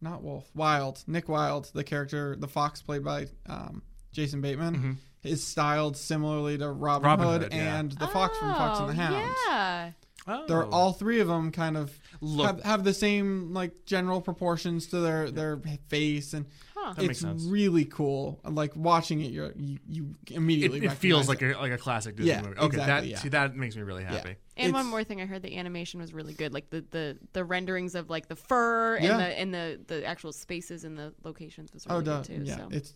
[0.00, 1.02] not Wolf, Wilde.
[1.06, 6.68] Nick Wilde, the character, the fox played by um, Jason Bateman, is styled similarly to
[6.70, 7.22] Robin, Mm-hmm.
[7.22, 7.78] Robin Hood, Hood, yeah.
[7.78, 9.34] and the fox from Fox and the Oh, Hound.
[9.48, 9.90] Yeah.
[10.26, 10.46] Oh.
[10.46, 14.86] They're all three of them kind of Look- have, have the same like general proportions
[14.88, 16.92] to their their face and Huh.
[16.92, 17.44] That makes it's sense.
[17.44, 18.40] really cool.
[18.44, 22.16] Like watching it, you're, you you immediately it feels recognize like a like a classic
[22.16, 22.58] Disney Yeah, movie.
[22.58, 23.18] Okay, exactly, that yeah.
[23.20, 24.36] see that makes me really happy.
[24.58, 26.52] And one It's- more thing, I heard the animation was really good.
[26.52, 29.16] Like the the, the renderings of like the fur and Yeah.
[29.16, 32.16] the and the the actual spaces and the locations was Oh, really duh.
[32.18, 32.42] good too.
[32.44, 32.68] yeah, so.
[32.70, 32.94] it's.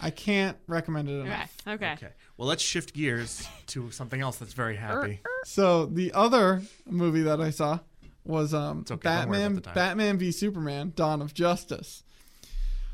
[0.00, 1.26] I can't recommend it okay.
[1.26, 1.56] enough.
[1.66, 1.92] Okay.
[1.92, 2.08] Okay.
[2.36, 5.20] Well, let's shift gears to something else that's very happy.
[5.44, 7.80] So the other movie that I saw
[8.24, 9.74] was um okay, don't worry about Batman.
[9.74, 12.02] Batman v Superman: Dawn of Justice,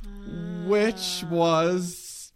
[0.05, 2.33] Uh, which was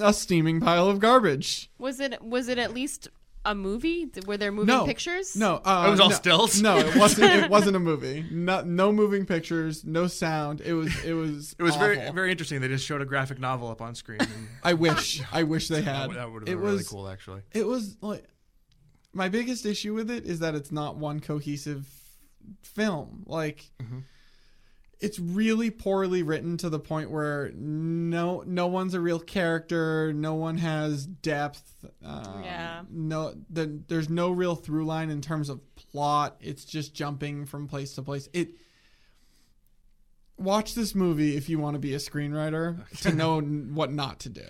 [0.00, 1.70] a steaming pile of garbage.
[1.78, 3.08] Was it was it at least
[3.46, 4.10] a movie?
[4.26, 4.84] Were there moving No.
[4.84, 5.34] pictures?
[5.36, 6.60] No, uh, It was all no, stills?
[6.60, 7.32] No, it wasn't.
[7.32, 8.26] It wasn't a movie.
[8.30, 10.60] No, no moving pictures, no sound.
[10.60, 10.92] It was.
[11.04, 11.56] It was.
[11.58, 12.12] It was very awful.
[12.12, 12.60] very interesting.
[12.60, 14.20] They just showed a graphic novel up on screen.
[14.20, 15.22] And I wish.
[15.32, 16.10] I wish they had.
[16.12, 16.72] that would have it been was.
[16.72, 17.40] really cool, actually.
[17.52, 18.24] It was like
[19.12, 21.86] my biggest issue with it is that it's not one cohesive
[22.62, 23.24] film.
[23.26, 24.02] Like Mhm.
[24.98, 30.12] It's really poorly written to the point where no no one's a real character.
[30.12, 31.84] No one has depth.
[32.04, 32.82] Um, Yeah.
[32.90, 36.36] No, the, there's no real through line in terms of plot.
[36.40, 38.28] It's just jumping from place to place.
[38.32, 38.50] It.
[40.38, 44.28] Watch this movie if you want to be a screenwriter to know what not to
[44.28, 44.46] do.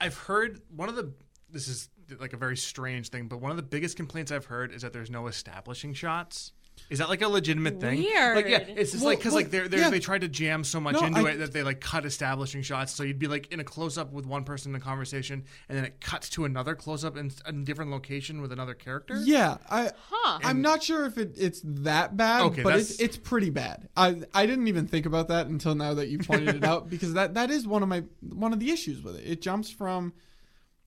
[0.00, 1.12] I've heard one of the
[1.50, 4.72] this is like a very strange thing, but one of the biggest complaints I've heard
[4.72, 6.52] is that there's no establishing shots.
[6.90, 8.02] Is that like a legitimate thing?
[8.02, 9.90] Like yeah, it's just Well, like because well, like they're, they're, yeah.
[9.90, 12.60] they tried to jam so much No, into I- it that they like cut establishing
[12.62, 12.92] shots.
[12.92, 15.78] So you'd be like in a close up with one person in a conversation, and
[15.78, 19.20] then it cuts to another close up in a different location with another character.
[19.24, 20.38] Yeah, I Huh.
[20.44, 23.88] I'm not sure if it, it's that bad, Okay, but it's it's pretty bad.
[23.96, 27.14] I I didn't even think about that until now that you pointed it out because
[27.14, 29.24] that that is one of my one of the issues with it.
[29.26, 30.12] It jumps from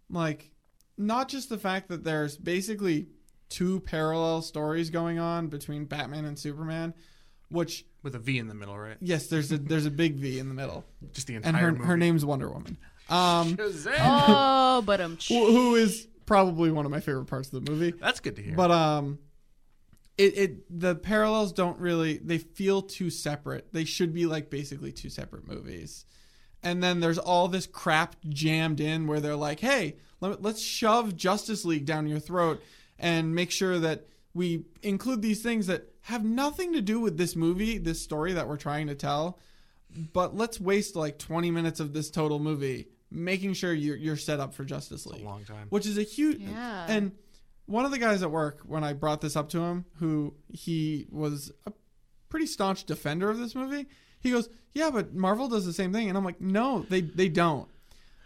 [0.10, 0.52] like
[0.98, 3.08] not just the fact that there's basically
[3.50, 6.94] two parallel stories going on between Batman and Superman,
[7.50, 8.98] which with a V in the middle, right?
[9.02, 11.72] yes, there's a there's a big V in the middle, Just the entire and her
[11.72, 11.84] movie.
[11.86, 12.78] her name's Wonder Woman.
[13.10, 13.96] Um, Shazam!
[14.00, 15.18] Oh, but um.
[15.30, 17.92] who who is probably one of my favorite parts of the movie.
[17.92, 18.56] That's good to hear.
[18.56, 19.20] But um
[20.18, 23.72] it it the parallels don't really they feel too separate.
[23.74, 26.06] They should be like basically two separate movies.
[26.64, 31.16] And then there's all this crap jammed in where they're like, "Hey, let, let's shove
[31.16, 32.60] Justice League down your throat
[33.00, 37.36] and make sure that we include these things that have nothing to do with this
[37.36, 39.40] movie, this story that we're trying to tell.
[40.14, 44.40] But let's waste like 20 minutes of this total movie making sure you're, you're set
[44.40, 45.68] up for Justice it's League a long time.
[45.70, 46.86] which is a huge Yeah.
[46.90, 47.12] and
[47.68, 51.08] one of the guys at work when i brought this up to him who he
[51.12, 51.72] was a
[52.30, 53.86] pretty staunch defender of this movie
[54.20, 57.30] he goes yeah but marvel does the same thing and i'm like no they they
[57.30, 57.70] don't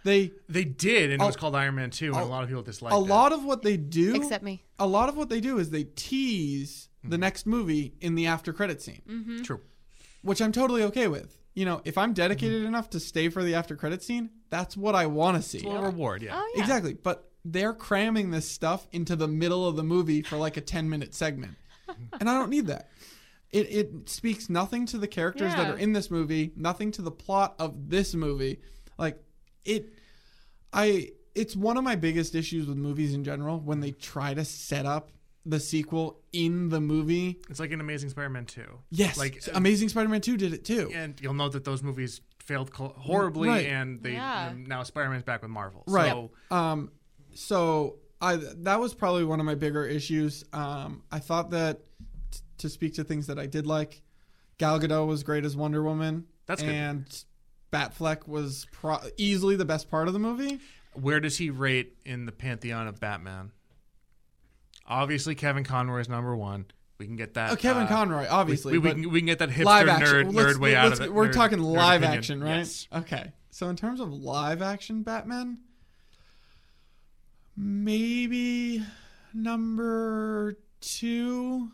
[0.03, 2.49] they They did, and it was called Iron Man 2, and a, a- lot of
[2.49, 2.97] people disliked it.
[2.99, 3.07] a it.
[3.07, 4.63] lot of what they do Except me.
[4.79, 7.19] a lot of what they do is they tease the Mm-hmm.
[7.21, 9.41] next movie in the after credit scene Mm-hmm.
[9.43, 9.61] True.
[10.21, 12.13] which i'm totally okay with you know if i'm Mm-hmm.
[12.15, 15.59] dedicated enough to stay for the after credit scene that's what i want to see
[15.59, 16.31] It's a little reward, yeah.
[16.33, 16.61] Oh yeah.
[16.61, 16.93] Exactly.
[16.95, 20.89] But they're cramming this stuff into the middle of the movie for like a 10
[20.89, 21.53] minute segment.
[22.19, 22.89] and I don't need that.
[23.51, 27.11] It, it speaks nothing to the characters that are in this movie, nothing to the
[27.11, 28.59] plot of this movie.
[28.97, 29.23] Like
[29.69, 29.93] it
[30.73, 34.43] I it's one of my biggest issues with movies in general when they try to
[34.43, 35.11] set up
[35.45, 37.39] the sequel in the movie.
[37.49, 38.61] It's like an Amazing Spider-Man 2.
[38.91, 39.17] Yes.
[39.17, 40.91] Like, Amazing Spider-Man 2 did it too.
[40.93, 43.65] and you'll note that those movies failed col- horribly, Right.
[43.67, 44.53] and they Yeah.
[44.57, 45.83] now Spider-Man's back with Marvel.
[45.87, 46.11] Right.
[46.11, 46.91] So Um,
[47.33, 50.43] so I that was probably one of my bigger issues.
[50.51, 51.79] Um, I thought that
[52.31, 54.01] t- to speak to things that I did like,
[54.57, 56.25] Gal Gadot was great as Wonder Woman.
[56.47, 57.23] That's good.
[57.71, 60.59] Batfleck was pro- easily the best part of the movie.
[60.93, 63.51] where does he rate in the pantheon of Batman?
[64.87, 66.65] Obviously, Kevin Conroy is number one.
[66.97, 67.51] We can get that.
[67.51, 68.73] Oh, Kevin uh, Conroy, obviously.
[68.73, 70.07] we, we, but can, we can get that hipster live action.
[70.07, 71.13] nerd, Let's- nerd way out of it.
[71.13, 72.57] We're nerd- talking live action, right?
[72.57, 72.87] Yes.
[72.93, 73.31] Okay.
[73.51, 75.59] So in terms of live action Batman,
[77.55, 78.83] maybe
[79.33, 81.69] number two.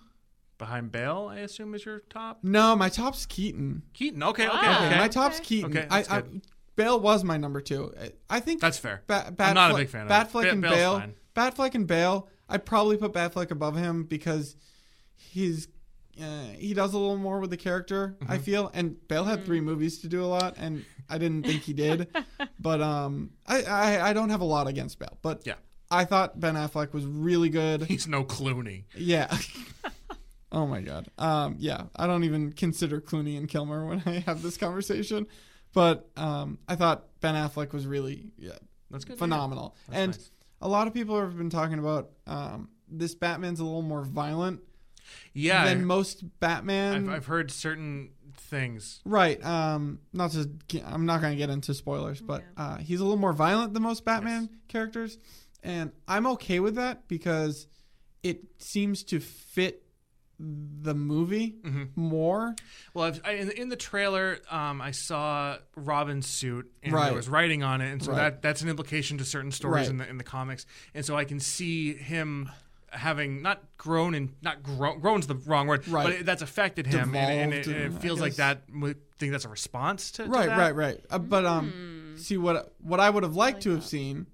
[0.57, 2.39] Behind Bale, I assume is your top.
[2.43, 3.83] No, my top's Keaton.
[3.93, 4.23] Keaton.
[4.23, 4.77] Okay, okay, Ah.
[4.77, 4.97] Okay, okay.
[4.99, 5.45] my top's Okay.
[5.45, 5.77] Keaton.
[5.77, 6.41] Okay, I, that's I, good.
[6.77, 7.93] Bale was my number two.
[7.99, 9.03] I- I think That's fair.
[9.07, 10.99] Ba- I'm not a big fan of Batfleck Ba- and Bale's Bale.
[10.99, 11.13] fine.
[11.35, 12.29] Batfleck and Bale.
[12.47, 14.55] I'd probably put Batfleck above him because
[15.15, 15.67] he's
[16.21, 18.15] uh, he does a little more with the character.
[18.21, 18.31] Mm-hmm.
[18.31, 21.63] I feel, and Bale had three movies to do a lot, and I didn't think
[21.63, 22.07] he did.
[22.59, 25.55] but um, I, I I don't have a lot against Bale, but Yeah.
[25.91, 27.83] I thought Ben Affleck was really good.
[27.83, 28.85] He's no Clooney.
[28.95, 29.27] Yeah.
[30.51, 31.08] oh my god.
[31.17, 35.27] Um, yeah, I don't even consider Clooney and Kilmer when I have this conversation,
[35.73, 38.53] but um, I thought Ben Affleck was really yeah,
[38.91, 39.17] That's good.
[39.17, 39.75] phenomenal.
[39.88, 40.31] That's and nice.
[40.62, 44.62] a lot of people have been talking about um, this Batman's a little more violent
[45.34, 47.10] Yeah, than most Batman.
[47.10, 49.01] I've, I've heard certain things.
[49.05, 49.43] Right.
[49.43, 49.99] Um.
[50.13, 50.49] Not to.
[50.86, 53.84] I'm not going to get into spoilers, but uh, he's a little more violent than
[53.84, 55.17] most Batman characters,
[55.63, 57.67] and I'm okay with that because
[58.23, 59.84] it seems to fit
[60.39, 61.56] the movie
[61.95, 62.56] more.
[62.93, 67.06] Well, I've, I, in, in the trailer, um, I saw Robin's suit, and Right.
[67.06, 68.17] there was writing on it, and so Right.
[68.17, 69.89] that that's an implication to certain stories Right.
[69.91, 72.50] in the in the comics, and so I can see him
[72.89, 76.04] having not grown and not grown grown's the wrong word, Right.
[76.04, 78.62] but it, that's affected him, and, and, it, Devolved, and it feels like that.
[78.74, 80.58] I think that's a response to, to right that.
[80.58, 84.28] right right uh, but um see what what i would have liked to have seen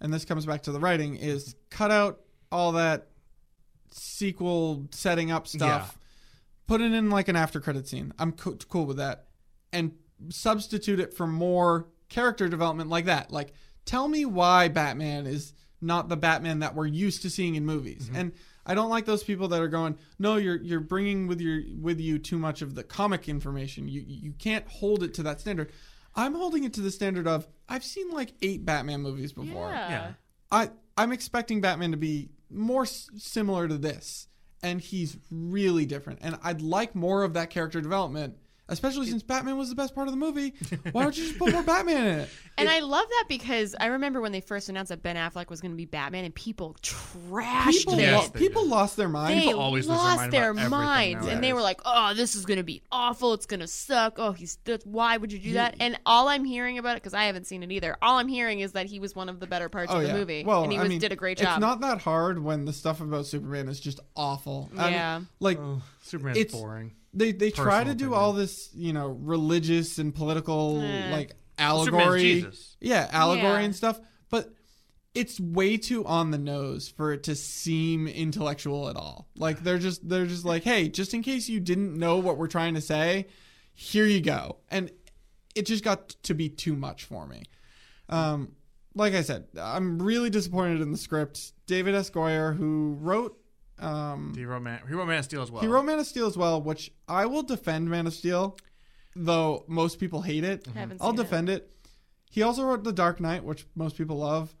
[0.00, 3.08] and this comes back to the writing is cut out all that
[3.92, 5.98] sequel setting up stuff
[6.66, 9.26] put it in like an after credit scene i'm co- cool with that
[9.72, 9.92] and
[10.30, 13.52] substitute it for more character development like that like
[13.84, 18.06] tell me why batman is not the batman that we're used to seeing in movies
[18.06, 18.16] mm-hmm.
[18.16, 18.32] and
[18.64, 22.00] I don't like those people that are going, no, you're you're bringing with your with
[22.00, 23.88] you too much of the comic information.
[23.88, 25.72] You you can't hold it to that standard.
[26.14, 29.70] I'm holding it to the standard of I've seen like eight Batman movies before.
[29.70, 29.88] Yeah.
[29.90, 30.12] Yeah.
[30.50, 34.28] I I'm expecting Batman to be more s- similar to this,
[34.62, 36.20] and he's really different.
[36.22, 38.36] And I'd like more of that character development,
[38.68, 40.54] especially since Batman was the best part of the movie.
[40.92, 42.28] Why don't you just put more Batman in it?
[42.58, 45.60] And I love that because I remember when they first announced that Ben Affleck was
[45.60, 48.00] going to be Batman, and people trashed People, it.
[48.02, 48.70] Yes, lo- they people did.
[48.70, 49.40] lost their minds.
[49.40, 51.54] They People always lose their lost mind their about everything minds, and they nowadays.
[51.54, 53.32] were like, "Oh, this is gonna be awful.
[53.34, 54.14] It's gonna suck.
[54.18, 57.14] Oh, he's that's, why would you do that?" And all I'm hearing about it because
[57.14, 57.96] I haven't seen it either.
[58.02, 60.12] All I'm hearing is that he was one of the better parts oh, of the
[60.12, 61.56] movie, Oh, Well, and he I was, mean, did a great job.
[61.56, 64.70] It's not that hard when the stuff about Superman is just awful.
[64.76, 65.20] I mean, Yeah.
[65.40, 66.92] like Oh, Superman's It's- boring.
[67.14, 68.20] they they try Personal to do opinion.
[68.20, 71.10] all this, you know, religious and political Eh.
[71.12, 72.20] like allegory.
[72.20, 72.76] Jesus.
[72.80, 73.66] Yeah, allegory Yeah.
[73.66, 74.54] and stuff, but
[75.14, 79.28] it's way too on the nose for it to seem intellectual at all.
[79.36, 82.46] Like they're just they're just like, "Hey, just in case you didn't know what we're
[82.48, 83.26] trying to say,
[83.74, 84.90] here you go." And
[85.54, 87.42] it just got to be too much for me.
[88.08, 88.52] Um
[88.94, 91.52] like I said, I'm really disappointed in the script.
[91.66, 92.10] David S.
[92.10, 93.38] Goyer, who wrote
[93.82, 95.60] um, He wrote Man, he wrote Man of Steel as well.
[95.62, 98.56] he wrote Man of Steel as well, which I will defend Man of Steel,
[99.16, 100.66] though most people hate it.
[100.74, 101.22] Haven't I'll seen it.
[101.22, 101.70] defend it.
[102.30, 104.54] He also wrote The Dark Knight, which most people love.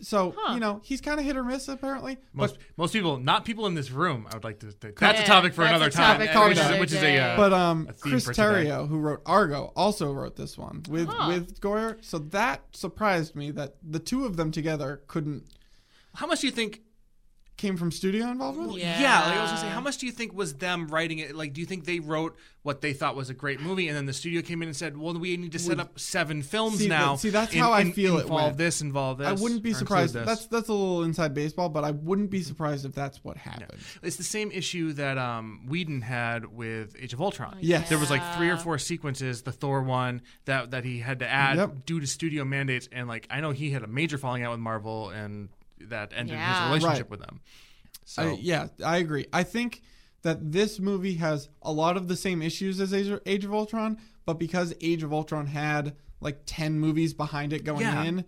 [0.00, 0.54] So Huh.
[0.54, 2.18] you know he's kind of hit or miss apparently.
[2.32, 4.28] Most but most people, not people in this room.
[4.30, 4.72] I would like to.
[4.72, 7.18] to that's a topic for another a time, topic for which, is, which is a.
[7.18, 8.66] Uh, but um, a Chris for today.
[8.66, 11.26] Terrio, who wrote Argo, also wrote this one with Huh.
[11.32, 11.96] with Goyer.
[12.00, 15.42] So that surprised me that the two of them together couldn't
[16.14, 16.82] how much do you think
[17.58, 18.72] came from studio involvement.
[18.78, 19.20] Yeah.
[19.26, 21.34] like I was gonna say, how much do you think was them writing it?
[21.36, 24.04] Like, do you think they wrote what they thought was a great movie, and then
[24.06, 26.88] the studio came in and said, "Well, we need to set up seven films See,
[26.88, 28.56] now." see, that's in- how I in- feel it Involve went.
[28.58, 29.26] this, involve this.
[29.28, 30.14] I wouldn't be surprised.
[30.14, 33.78] That's that's a little inside baseball, but I wouldn't be surprised if that's what happened.
[34.02, 37.56] It's the same issue that um, Whedon had with Age of Ultron.
[37.60, 37.88] Yes.
[37.88, 41.28] There was like three or four sequences, the Thor one that that he had to
[41.28, 41.86] add Yep.
[41.86, 44.60] due to studio mandates, and like I know he had a major falling out with
[44.60, 45.48] Marvel, and
[45.88, 46.64] that ended Yeah.
[46.72, 47.10] his relationship Right.
[47.10, 47.40] with them.
[48.04, 49.26] So I, yeah, I agree.
[49.32, 49.82] I think
[50.22, 53.98] that this movie has a lot of the same issues as Age Age of Ultron,
[54.26, 58.02] but because Age of Ultron had like ten movies behind it going Yeah.
[58.04, 58.24] in,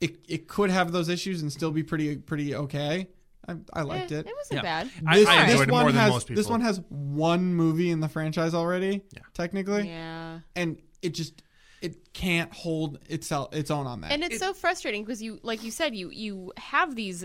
[0.00, 3.08] it it could have those issues and still be pretty pretty okay.
[3.46, 4.26] I, I liked Eh, it.
[4.26, 4.62] it wasn't Yeah.
[4.62, 4.90] bad.
[5.06, 7.54] I- This, I this enjoyed it one more than has most this one has one
[7.54, 9.22] movie in the franchise already, Yeah.
[9.32, 10.40] technically, Yeah.
[10.56, 11.42] and it just
[11.82, 14.12] it can't hold itself its own on that.
[14.12, 17.24] And it's so frustrating because you, like you said, you you have these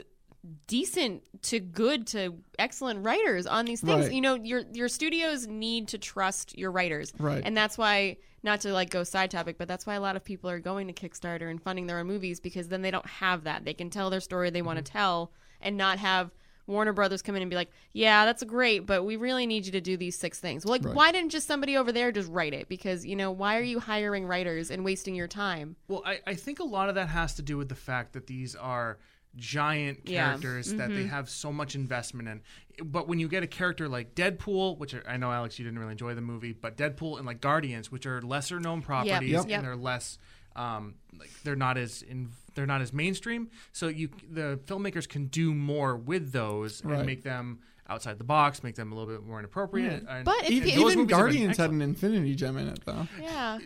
[0.67, 4.05] decent to good to excellent writers on these things.
[4.05, 4.13] Right.
[4.13, 7.41] You know, your your studios need to trust your writers, Right.
[7.45, 10.23] And that's why, not to like go side topic, but that's why a lot of
[10.23, 13.45] people are going to Kickstarter and funding their own movies because then they don't have
[13.45, 13.63] that.
[13.65, 14.97] They can tell their story they want to Mm-hmm.
[14.97, 16.31] tell and not have.
[16.67, 19.71] Warner Brothers come in and be like, "Yeah, that's great, but we really need you
[19.73, 20.95] to do these six things." Well, like, Right.
[20.95, 22.67] why didn't just somebody over there just write it?
[22.69, 25.75] Because you know, why are you hiring writers and wasting your time?
[25.87, 28.27] Well, I, I think a lot of that has to do with the fact that
[28.27, 28.97] these are
[29.35, 30.95] giant characters that Mm-hmm.
[30.95, 32.41] they have so much investment in.
[32.85, 35.91] But when you get a character like Deadpool, which I know Alex, you didn't really
[35.91, 39.45] enjoy the movie, but Deadpool and like Guardians, which are lesser known properties Yep.
[39.49, 40.19] and they're less,
[40.55, 43.49] um, like they're not as in, they're not as mainstream.
[43.71, 48.63] So you the filmmakers can do more with those and make them outside the box,
[48.63, 50.05] make them a little bit more inappropriate.
[50.07, 52.69] And- But and you- those even movies have been Guardians had an Infinity Gem in
[52.69, 53.07] it, though.
[53.21, 53.59] Yeah.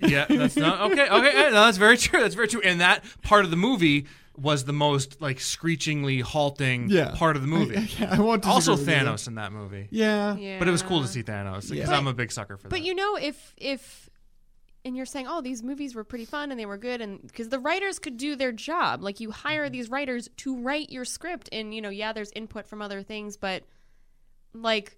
[0.00, 1.08] yeah, that's not okay.
[1.08, 2.20] Okay, no, that's very true.
[2.20, 2.60] That's very true.
[2.62, 7.42] And that part of the movie was the most like screechingly halting Yeah, part of
[7.42, 7.76] the movie.
[8.00, 8.76] I, I won't disagree also.
[8.76, 9.88] Thanos in that movie.
[9.90, 10.36] Yeah.
[10.36, 10.58] Yeah.
[10.58, 11.96] But it was cool to see Thanos because Yeah.
[11.96, 12.84] I'm a big sucker for But that.
[12.84, 14.08] you know, if if
[14.84, 17.48] and you're saying, oh, these movies were pretty fun and they were good, and because
[17.48, 19.72] the writers could do their job, like you hire mm-hmm.
[19.72, 23.36] these writers to write your script, and you know, yeah, there's input from other things,
[23.36, 23.62] but
[24.52, 24.96] like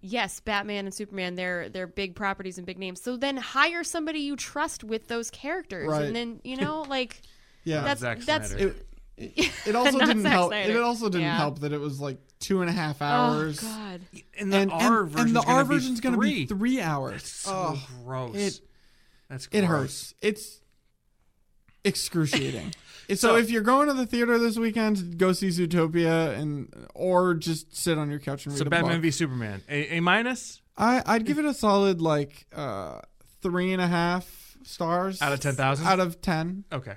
[0.00, 3.02] yes, Batman and Superman, they're they're big properties and big names.
[3.02, 6.04] So then hire somebody you trust with those characters, Right.
[6.04, 7.22] and then you know, like
[7.64, 7.82] Yeah.
[7.82, 8.86] that's Zack that's it,
[9.16, 10.50] it, it also didn't Zack help.
[10.50, 10.72] Snyder.
[10.72, 11.36] It also didn't Yeah.
[11.36, 13.60] help that it was like two and a half oh hours.
[13.60, 14.02] god.
[14.38, 16.46] and the and, R and, version and the gonna R be version's going to be
[16.46, 16.46] three.
[16.46, 17.22] three hours.
[17.22, 18.36] It's so oh, gross.
[18.36, 18.60] it-
[19.28, 20.14] That's it hurts.
[20.22, 20.60] It's
[21.84, 22.72] excruciating.
[23.08, 27.34] so, So- if you're going to the theater this weekend, go see Zootopia, and or
[27.34, 29.02] just sit on your couch and read So a Batman book.
[29.02, 33.00] v Superman, a, a minus I I'd give it a solid like uh,
[33.42, 35.86] three and a half stars out of ten thousand.
[35.86, 36.94] Out of ten, Okay.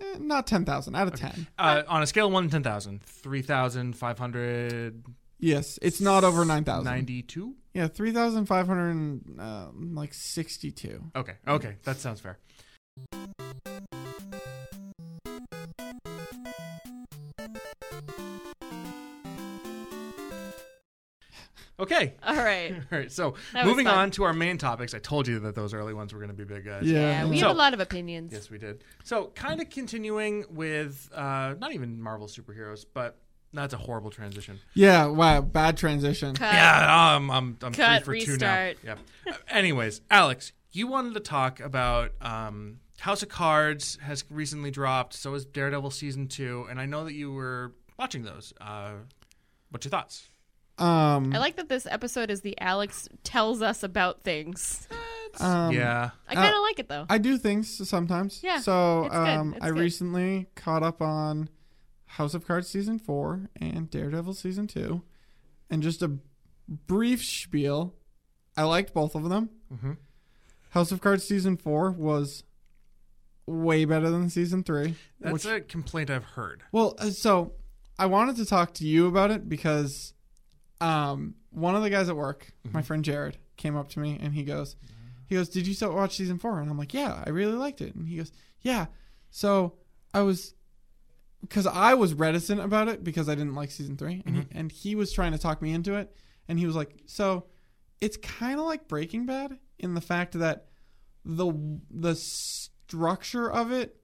[0.00, 0.94] Eh, not ten thousand.
[0.94, 1.46] Out of ten.
[1.58, 5.04] Uh, on a scale of one to ten thousand, three thousand five hundred
[5.38, 6.84] Yes, it's not over nine thousand.
[6.92, 7.54] ninety-two.
[7.74, 11.10] Yeah, three thousand five hundred um, like sixty-two.
[11.14, 11.34] Okay.
[11.46, 12.38] Okay, that sounds fair.
[21.80, 22.14] Okay.
[22.26, 22.72] All right.
[22.92, 23.12] All right.
[23.12, 24.94] So That moving on to our main topics.
[24.94, 26.84] I told you that those early ones were going to be big guys.
[26.84, 28.32] Yeah, we So- have a lot of opinions.
[28.32, 28.82] Yes, we did.
[29.04, 33.18] So kind of continuing with uh, not even Marvel superheroes, but
[33.52, 34.60] that's a horrible transition.
[34.74, 35.06] Yeah.
[35.06, 35.40] Wow.
[35.42, 36.34] Bad transition.
[36.34, 36.52] Cut.
[36.52, 38.80] Yeah, um, I'm I'm Cut, three for restart.
[38.80, 38.96] two now.
[39.26, 39.32] Yeah.
[39.32, 45.14] Uh, Anyways, Alex, you wanted to talk about um, House of Cards has recently dropped.
[45.14, 48.52] So is Daredevil season two, and I know that you were watching those.
[48.60, 48.92] Uh,
[49.70, 50.28] what's your thoughts?
[50.78, 51.32] Um.
[51.34, 54.86] I like that this episode is the Alex tells us about things.
[55.40, 56.10] um, yeah.
[56.28, 57.04] I kind of like it though.
[57.10, 58.40] I do things sometimes.
[58.44, 59.78] Yeah, So it's good, um, it's I good.
[59.80, 61.48] recently caught up on
[62.12, 65.02] House of Cards season four and Daredevil season two,
[65.70, 66.18] and just a
[66.68, 67.94] brief spiel.
[68.56, 69.50] I liked both of them.
[69.72, 69.96] Mhm.
[70.70, 72.42] House of Cards season four was
[73.46, 74.96] way better than season three.
[75.20, 76.62] That's which, a complaint I've heard.
[76.72, 77.52] well, uh, so
[77.98, 80.12] I wanted to talk to you about it because
[80.80, 84.34] um, one of the guys at work, my friend Jared, came up to me and
[84.34, 84.76] he goes,
[85.26, 86.60] he goes, "Did you still watch season four?
[86.60, 88.86] And I'm like, "Yeah, I really liked it." And he goes, "Yeah."
[89.30, 89.74] So
[90.14, 90.54] I was
[91.40, 94.58] because I was reticent about it because I didn't like season 3 and he, mm-hmm.
[94.58, 96.14] and he was trying to talk me into it,
[96.48, 97.46] and he was like, "So
[98.00, 100.66] it's kind of like Breaking Bad in the fact that
[101.24, 101.52] the
[101.90, 103.96] the structure of it,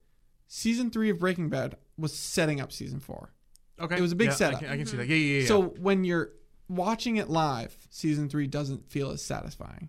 [0.47, 3.33] season three of Breaking Bad was setting up season four.
[3.81, 3.97] Okay.
[3.97, 4.59] It was a big yeah, setup.
[4.59, 5.09] I can, I can see that.
[5.09, 5.47] Yeah, yeah, yeah.
[5.47, 6.31] So when you're
[6.68, 9.88] watching it live, season three doesn't feel as satisfying.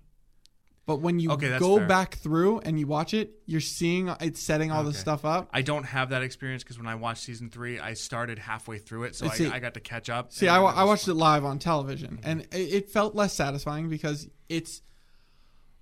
[0.88, 1.88] But when you Okay, that's go fair.
[1.88, 5.02] back through and you watch it, you're seeing uh, it's setting all this Okay.
[5.02, 5.50] stuff up.
[5.52, 9.06] I don't have that experience because when I watched season three, I started halfway through
[9.06, 9.48] it, so I I, see.
[9.50, 10.32] I got to catch up.
[10.32, 12.30] See, and I, wa- it I was watched it live on television, mm-hmm.
[12.30, 14.84] and it, it felt less satisfying because it's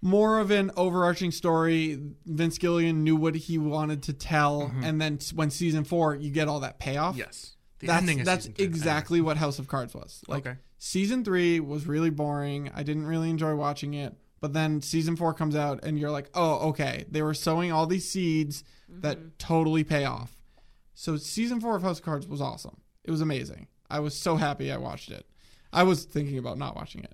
[0.01, 1.99] more of an overarching story.
[2.25, 4.83] Vince Gilligan knew what he wanted to tell, mm-hmm.
[4.83, 7.17] and then s- when season four, you get all that payoff.
[7.17, 7.55] Yes.
[7.79, 10.21] The that's ending of that's season two, exactly what House of Cards was.
[10.29, 10.57] Like Okay.
[10.77, 12.71] season three was really boring.
[12.73, 14.15] I didn't really enjoy watching it.
[14.43, 17.06] But then season four comes out, and you're like, oh, okay.
[17.10, 20.43] They were sowing all these seeds that totally pay off.
[20.93, 22.75] So season four of House of Cards was awesome.
[23.06, 23.67] It was amazing.
[23.89, 25.25] I was so happy I watched it.
[25.71, 27.13] I was thinking about not watching it.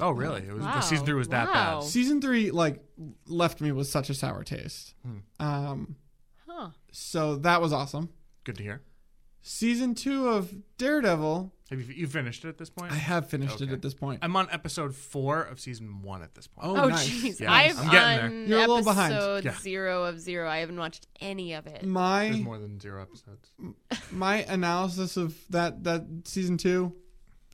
[0.00, 0.42] Oh, really?
[0.42, 0.74] It was Wow.
[0.74, 1.78] the season three was that Wow.
[1.78, 1.88] bad.
[1.88, 2.82] Season three like
[3.28, 4.94] left me with such a sour taste.
[5.38, 5.94] Um,
[6.48, 6.70] Huh.
[6.90, 8.08] so that was awesome.
[8.42, 8.82] Good to hear.
[9.42, 12.92] Season two of Daredevil, Have you, you finished it at this point?
[12.92, 14.20] I have finished it at this point.
[14.22, 16.66] I'm on episode four of season one at this point.
[16.68, 17.08] Oh, Oh nice.
[17.08, 19.14] jeez, Yeah, I've I'm getting on You're a little behind.
[19.14, 19.58] episode Yeah.
[19.58, 20.48] zero of zero.
[20.48, 21.80] I haven't watched any of it.
[21.80, 23.50] There's My more than zero episodes.
[24.10, 26.94] my analysis of that that season two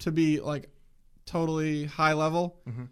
[0.00, 0.70] to be like
[1.26, 2.60] totally high level.
[2.68, 2.88] Mhm.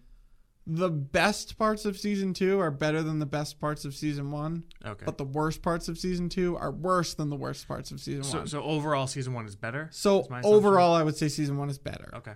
[0.71, 4.65] The best parts of season two are better than the best parts of season one,
[4.85, 5.07] Okay.
[5.07, 8.23] but the worst parts of season two are worse than the worst parts of season
[8.23, 8.47] so, one.
[8.47, 9.89] so overall, season one is better.
[9.93, 12.11] So That's overall, I would say season one is better.
[12.17, 12.35] Okay.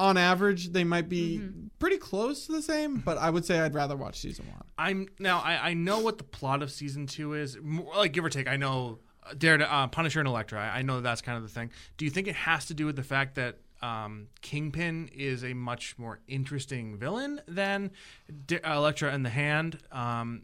[0.00, 1.66] On average, they might be Mm-hmm.
[1.78, 4.62] pretty close to the same, but I would say I'd rather watch season one.
[4.76, 5.38] I'm now.
[5.40, 8.48] I, I know what the plot of season two is, more, like give or take.
[8.48, 10.60] I know uh, Dare uh, Punisher and Elektra.
[10.60, 11.70] I, I know that's kind of the thing.
[11.96, 15.54] Do you think it has to do with the fact that um, Kingpin is a
[15.54, 17.90] much more interesting villain than
[18.46, 20.42] D- Elektra and the Hand um,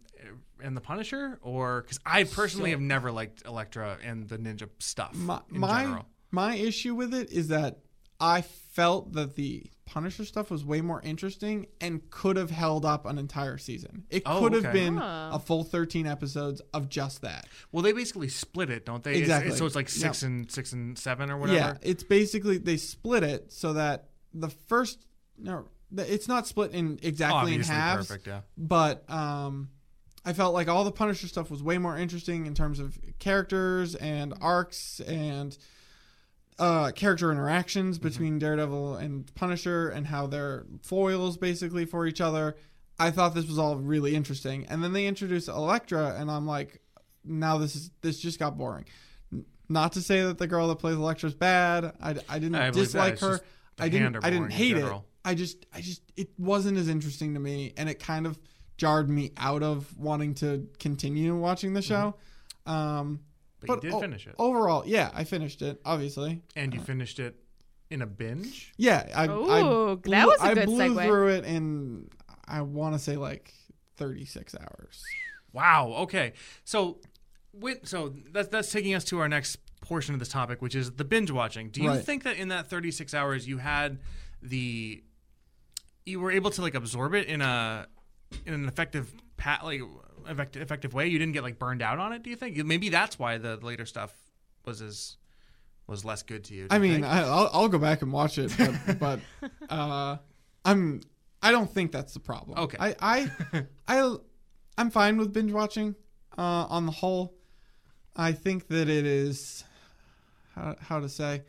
[0.62, 4.68] and the Punisher, or because I personally So- have never liked Elektra and the ninja
[4.78, 6.06] stuff My in my, general.
[6.30, 7.78] my issue with it is that
[8.20, 13.04] I felt that the Punisher stuff was way more interesting and could have held up
[13.06, 14.04] an entire season.
[14.10, 14.72] It Oh, could have okay.
[14.72, 17.46] been a full 13 episodes of just that.
[17.70, 19.16] Well, they basically split it, don't they?
[19.16, 19.50] Exactly.
[19.50, 21.58] It's, so it's like six and six and seven or whatever.
[21.58, 25.04] Yeah, it's basically they split it so that the first
[25.38, 25.66] no,
[25.96, 28.26] it's not split in exactly Obviously in halves, perfect.
[28.26, 28.40] Yeah.
[28.56, 29.68] but um
[30.24, 33.94] I felt like all the Punisher stuff was way more interesting in terms of characters
[33.94, 35.56] and arcs and
[36.58, 42.56] uh, character interactions between Daredevil and Punisher and how they're foils basically for each other.
[42.98, 46.80] I thought this was all really interesting, and then they introduced Elektra, and I'm like,
[47.24, 48.84] now this is this just got boring.
[49.68, 51.92] Not to say that the girl that plays Elektra's bad.
[52.00, 53.40] I, I didn't I dislike her.
[53.78, 54.24] I didn't.
[54.24, 54.92] I didn't hate it.
[55.24, 58.38] I just, I just, it wasn't as interesting to me, and it kind of
[58.76, 62.14] jarred me out of wanting to continue watching the show.
[62.66, 63.20] Um,
[63.64, 63.74] Mm-hmm.
[63.74, 65.80] But, you did o- finish it, Overall, yeah, I finished it.
[65.84, 67.36] Obviously, and you finished it
[67.90, 68.72] in a binge.
[68.76, 69.08] yeah.
[69.14, 69.60] I, Ooh, I
[69.94, 71.06] that blew, was a I good blew segue.
[71.06, 72.08] through it in
[72.46, 73.52] I want to say like
[73.96, 75.02] thirty six hours.
[75.52, 75.94] Wow.
[76.00, 76.32] Okay.
[76.64, 76.98] So,
[77.52, 80.92] with, so that's that's taking us to our next portion of this topic, which is
[80.92, 81.68] the binge watching.
[81.70, 82.02] Do you Right.
[82.04, 83.98] think that in that 36 hours you had
[84.42, 85.02] the
[86.06, 87.86] you were able to like absorb it in a
[88.46, 89.80] in an effective pat like
[90.28, 91.06] effective, effective way?
[91.06, 92.22] You didn't get like burned out on it.
[92.22, 94.12] Do you think maybe that's why the later stuff
[94.64, 95.16] was as
[95.86, 96.66] was less good to you?
[96.70, 97.06] I you mean, think?
[97.06, 99.20] I, I'll, I'll go back and watch it, but, but
[99.68, 100.16] uh,
[100.64, 101.00] I'm
[101.42, 102.58] I don't think that's the problem.
[102.58, 102.78] Okay.
[102.80, 104.16] I I, I
[104.78, 105.94] I'm fine with binge watching.
[106.36, 107.36] Uh, on the whole,
[108.16, 109.62] I think that it is
[110.54, 111.42] how how to say.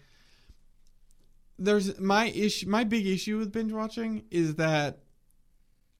[1.58, 2.68] There's my issue.
[2.68, 5.00] My big issue with binge watching is that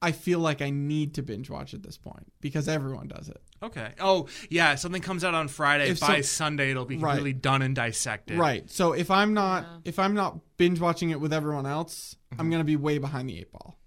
[0.06, 3.42] I feel like I need to binge watch at this point because everyone does it.
[3.64, 3.92] okay.
[4.00, 5.90] Oh yeah, something comes out on Friday.
[5.90, 7.12] If By some- Sunday, it'll be Right.
[7.14, 8.38] completely done and dissected.
[8.38, 8.70] Right.
[8.70, 9.78] So if I'm not Yeah.
[9.86, 13.40] if I'm not binge watching it with everyone else, I'm gonna be way behind the
[13.40, 13.80] eight ball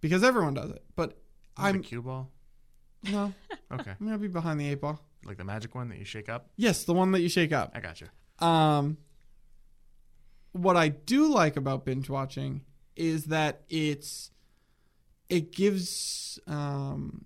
[0.00, 0.84] because everyone does it.
[0.94, 1.18] But
[1.56, 2.30] I'm I'm cue ball.
[3.10, 3.34] no,
[3.72, 5.00] Okay, I'm gonna be behind the eight ball.
[5.24, 6.50] like the magic one that you shake up.
[6.56, 7.72] Yes, the one that you shake up.
[7.74, 8.06] I got you.
[8.46, 8.98] Um,
[10.52, 12.62] what I do like about binge watching
[12.96, 14.30] is that it's
[15.28, 17.24] it gives um,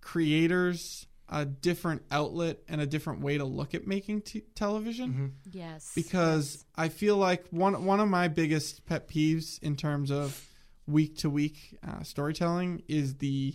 [0.00, 5.10] creators a different outlet and a different way to look at making t- television.
[5.12, 5.26] Mm-hmm.
[5.58, 5.90] Yes.
[5.94, 10.40] because I feel like one one of my biggest pet peeves in terms of
[10.86, 13.54] week to week uh, storytelling is the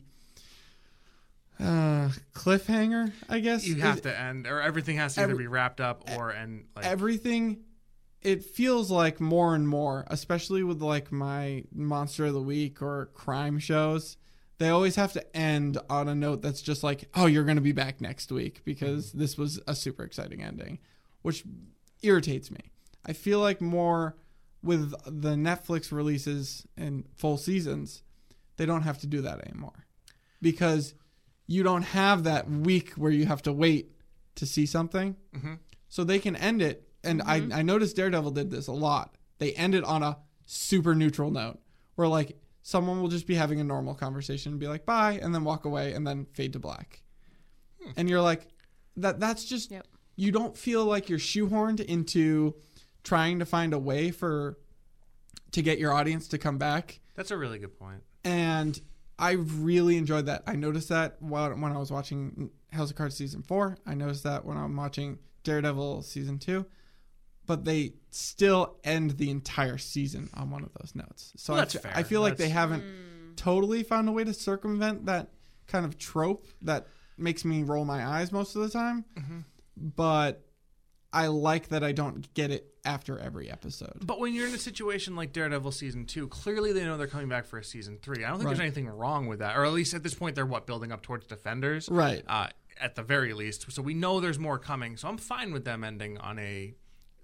[1.59, 3.11] uh, cliffhanger.
[3.29, 5.79] I guess You Is have to end, or everything has to either Every- be wrapped
[5.79, 6.65] up or end.
[6.75, 7.59] Like, everything.
[8.21, 13.07] It feels like more and more, especially with like my monster of the week or
[13.13, 14.17] crime shows.
[14.59, 17.61] They always have to end on a note that's just like, "Oh, you're going to
[17.61, 20.77] be back next week because this was a super exciting ending,"
[21.23, 21.43] which
[22.03, 22.71] irritates me.
[23.03, 24.15] I feel like more
[24.61, 28.03] with the Netflix releases and full seasons,
[28.57, 29.87] they don't have to do that anymore
[30.39, 30.93] because
[31.47, 33.91] you don't have that week where you have to wait
[34.35, 35.15] to see something.
[35.33, 35.57] Mhm.
[35.89, 36.87] So they can end it.
[37.03, 37.53] And I, mm-hmm.
[37.53, 39.15] I noticed Daredevil did this a lot.
[39.39, 41.59] They end it on a super neutral note
[41.95, 45.33] where, like, someone will just be having a normal conversation and be like, bye, and
[45.33, 47.01] then walk away and then fade to black.
[47.83, 47.91] Hmm.
[47.97, 48.47] And you're like,
[48.97, 49.87] that that's just, Yep.
[50.15, 52.55] you don't feel like you're shoehorned into
[53.03, 54.57] trying to find a way for,
[55.53, 58.03] to get your audience to come back that's a really good point.
[58.23, 58.79] and
[59.19, 60.41] I really enjoyed that.
[60.47, 63.77] I noticed that while when I was watching House of Cards season four.
[63.85, 66.65] I noticed that when I'm watching Daredevil season two,
[67.51, 71.33] but they still end the entire season on one of those notes.
[71.35, 71.91] So Well, I that's fe- fair.
[71.95, 73.35] I feel like they haven't Mm.
[73.35, 75.29] totally found a way to circumvent that
[75.67, 76.87] kind of trope that
[77.17, 79.03] makes me roll my eyes most of the time.
[79.17, 79.39] Mm-hmm.
[79.77, 80.45] But
[81.13, 83.97] I like that I don't get it after every episode.
[84.05, 87.27] But when you're in a situation like Daredevil season two, clearly they know they're coming
[87.29, 88.23] back for a season three.
[88.23, 90.45] I don't think there's anything wrong with that, or at least at this point they're
[90.45, 92.23] what building up towards Defenders, Right.
[92.27, 92.47] Uh,
[92.79, 93.71] at the very least.
[93.71, 94.95] So we know there's more coming.
[94.97, 96.73] So I'm fine with them ending on a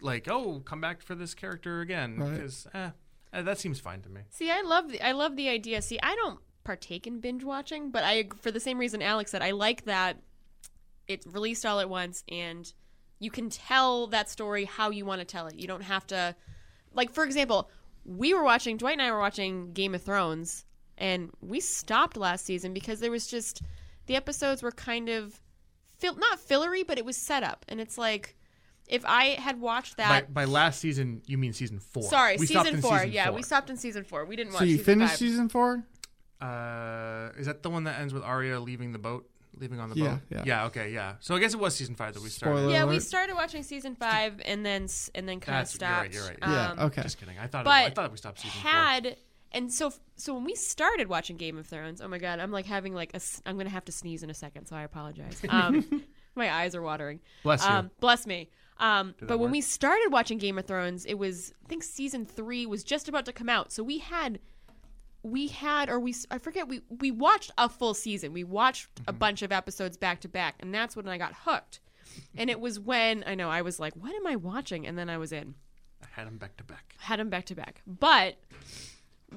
[0.01, 2.33] like, oh, come back for this character again, Right.
[2.33, 2.89] because eh,
[3.33, 4.21] eh, that seems fine to me.
[4.29, 5.81] See, I love the I love the idea.
[5.81, 9.41] See, I don't partake in binge watching, but I for the same reason Alex said,
[9.41, 10.17] I like that
[11.07, 12.71] it's released all at once and
[13.19, 15.55] you can tell that story how you want to tell it.
[15.55, 16.35] You don't have to
[16.93, 17.69] like for example,
[18.05, 20.65] we were watching Dwight and I were watching Game of Thrones
[20.97, 23.61] and we stopped last season because there was just
[24.07, 25.39] the episodes were kind of
[25.97, 28.35] fill, not fillery, but it was set up and it's like
[28.87, 32.03] if I had watched that by last season, you mean season four?
[32.03, 32.97] Sorry, We stopped season in four.
[32.99, 33.33] season yeah, four.
[33.35, 34.25] we stopped in season four.
[34.25, 34.61] We didn't watch.
[34.61, 34.67] Season.
[34.67, 35.19] So you season finished five.
[35.19, 35.83] season four?
[36.41, 39.27] Uh, is that the one that ends with Arya leaving the boat,
[39.57, 40.19] leaving on the Yeah, boat?
[40.29, 40.43] yeah.
[40.45, 40.65] Yeah.
[40.65, 40.91] Okay.
[40.93, 41.15] Yeah.
[41.19, 42.57] So I guess it was season five that we started.
[42.59, 45.89] Spoiler Yeah, we started watching season five and then and then kind of That's- you're
[45.89, 46.13] right, stopped.
[46.13, 46.37] you're right.
[46.41, 47.01] Yeah, Um, okay.
[47.01, 47.37] Just kidding.
[47.39, 47.61] I thought.
[47.61, 48.71] It, But I thought we stopped season four.
[48.71, 49.17] had
[49.51, 52.65] and so so when we started watching Game of Thrones, oh my god, I'm like
[52.67, 55.41] having like a s- I'm gonna have to sneeze in a second, so I apologize.
[55.49, 56.03] Um,
[56.35, 57.19] my eyes are watering.
[57.41, 57.69] Bless you.
[57.71, 58.49] Um, bless me.
[58.79, 59.51] Um, but when work?
[59.53, 63.25] we started watching Game of Thrones, it was I think season three was just about
[63.25, 64.39] to come out, so we had
[65.23, 68.33] we had or we I forget we we watched a full season.
[68.33, 69.17] We watched a Mm-hmm.
[69.19, 71.79] bunch of episodes back to back, and that's when I got hooked.
[72.37, 75.09] And it was when I know I was like, "What am I watching?" And then
[75.09, 75.55] I was in.
[76.03, 76.95] I had them back to back.
[76.99, 77.81] had them back to back.
[77.87, 78.35] But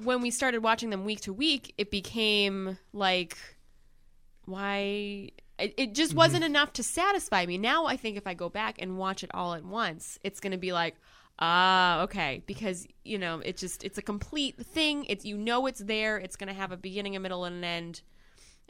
[0.03, 3.35] when we started watching them week to week, it became like,
[4.45, 5.29] why?
[5.61, 7.57] It, it just wasn't enough to satisfy me.
[7.57, 10.51] Now I think if I go back and watch it all at once, it's going
[10.51, 10.95] to be like,
[11.39, 15.05] ah, okay, because you know it just it's a complete thing.
[15.05, 16.17] It's you know it's there.
[16.17, 18.01] It's going to have a beginning, a middle, and an end,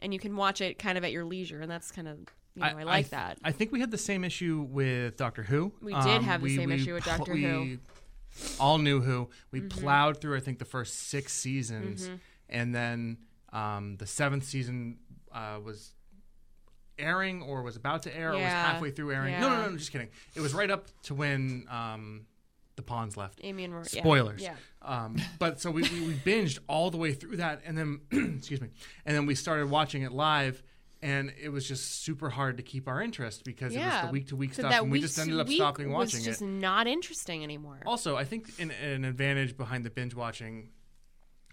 [0.00, 2.18] and you can watch it kind of at your leisure, and that's kind of
[2.54, 3.38] you know I, like th- that.
[3.44, 5.72] I think we had the same issue with Doctor Who.
[5.80, 7.78] We did have the same issue with Doctor we Who.
[8.58, 9.28] All knew Who.
[9.50, 9.68] We Mm-hmm.
[9.80, 12.10] plowed through, I think, the first six seasons,
[12.48, 13.18] and then
[13.52, 14.98] um, the seventh season
[15.32, 15.92] uh, was
[17.02, 18.72] airing or was about to air or was Yeah.
[18.72, 19.34] halfway through airing.
[19.40, 19.62] No, no, Yeah.
[19.66, 20.08] no, no, just kidding.
[20.34, 22.26] It was right up to when um,
[22.76, 23.40] the pawns left.
[23.42, 23.86] Amy and Rory.
[23.92, 24.00] yeah.
[24.02, 24.42] Spoilers.
[24.42, 24.54] Yeah.
[24.80, 28.00] Um, but so we, we, we binged all the way through that, and then
[28.38, 28.68] excuse me,
[29.04, 30.62] and then we started watching it live,
[31.02, 34.06] and it was just super hard to keep our interest because it was Yeah.
[34.06, 36.12] the week to week So stuff, that and we week just ended up stopping was
[36.12, 36.46] watching just it.
[36.46, 37.80] not interesting anymore.
[37.84, 40.70] Also, I think an, an advantage behind the binge watching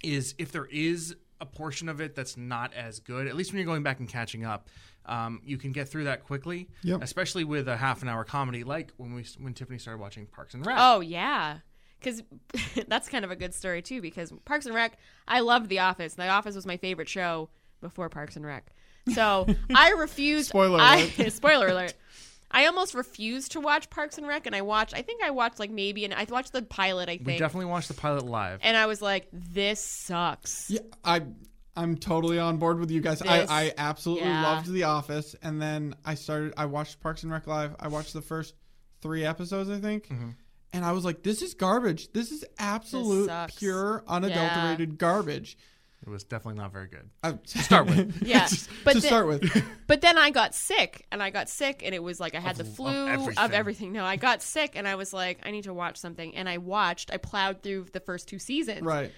[0.03, 3.57] is if there is a portion of it that's not as good, at least when
[3.57, 4.67] you're going back and catching up,
[5.05, 6.69] um, you can get through that quickly.
[6.83, 7.01] Yep.
[7.01, 10.53] Especially with a half an hour comedy, like when we when Tiffany started watching Parks
[10.53, 10.77] and Rec.
[10.79, 11.59] Oh yeah,
[11.99, 12.23] because
[12.87, 14.01] that's kind of a good story too.
[14.01, 16.13] Because Parks and Rec, I loved The Office.
[16.13, 17.49] The Office was my favorite show
[17.81, 18.71] before Parks and Rec.
[19.13, 20.49] So I refused.
[20.49, 21.33] Spoiler I, alert.
[21.33, 21.93] spoiler alert.
[22.51, 24.93] I almost refused to watch Parks and Rec, and I watched.
[24.95, 27.07] I think I watched like maybe, and I watched the pilot.
[27.09, 28.59] I we definitely watched the pilot live.
[28.63, 31.21] and I was like, "This sucks." Yeah, I
[31.75, 33.21] I'm totally on board with you guys.
[33.21, 34.43] I, This- I absolutely yeah.
[34.43, 36.53] loved The Office, and then I started.
[36.57, 37.75] I watched Parks and Rec live.
[37.79, 38.55] I watched the first
[39.01, 40.29] three episodes, I think, Mm-hmm.
[40.73, 42.11] and I was like, "This is garbage.
[42.13, 43.55] This is absolute sucks.
[43.55, 45.57] pure, unadulterated garbage."
[46.05, 47.09] It was definitely not very good.
[47.23, 48.21] I, To start with.
[48.25, 48.47] Yeah,
[48.85, 51.93] but to then- start with, But then I got sick, and I got sick, and
[51.93, 53.53] it was like I had Of- the flu of everything.
[53.53, 53.91] everything.
[53.93, 56.57] No, I got sick, and I was like, I need to watch something, and I
[56.57, 57.11] watched.
[57.13, 59.11] I plowed through the first two seasons, right?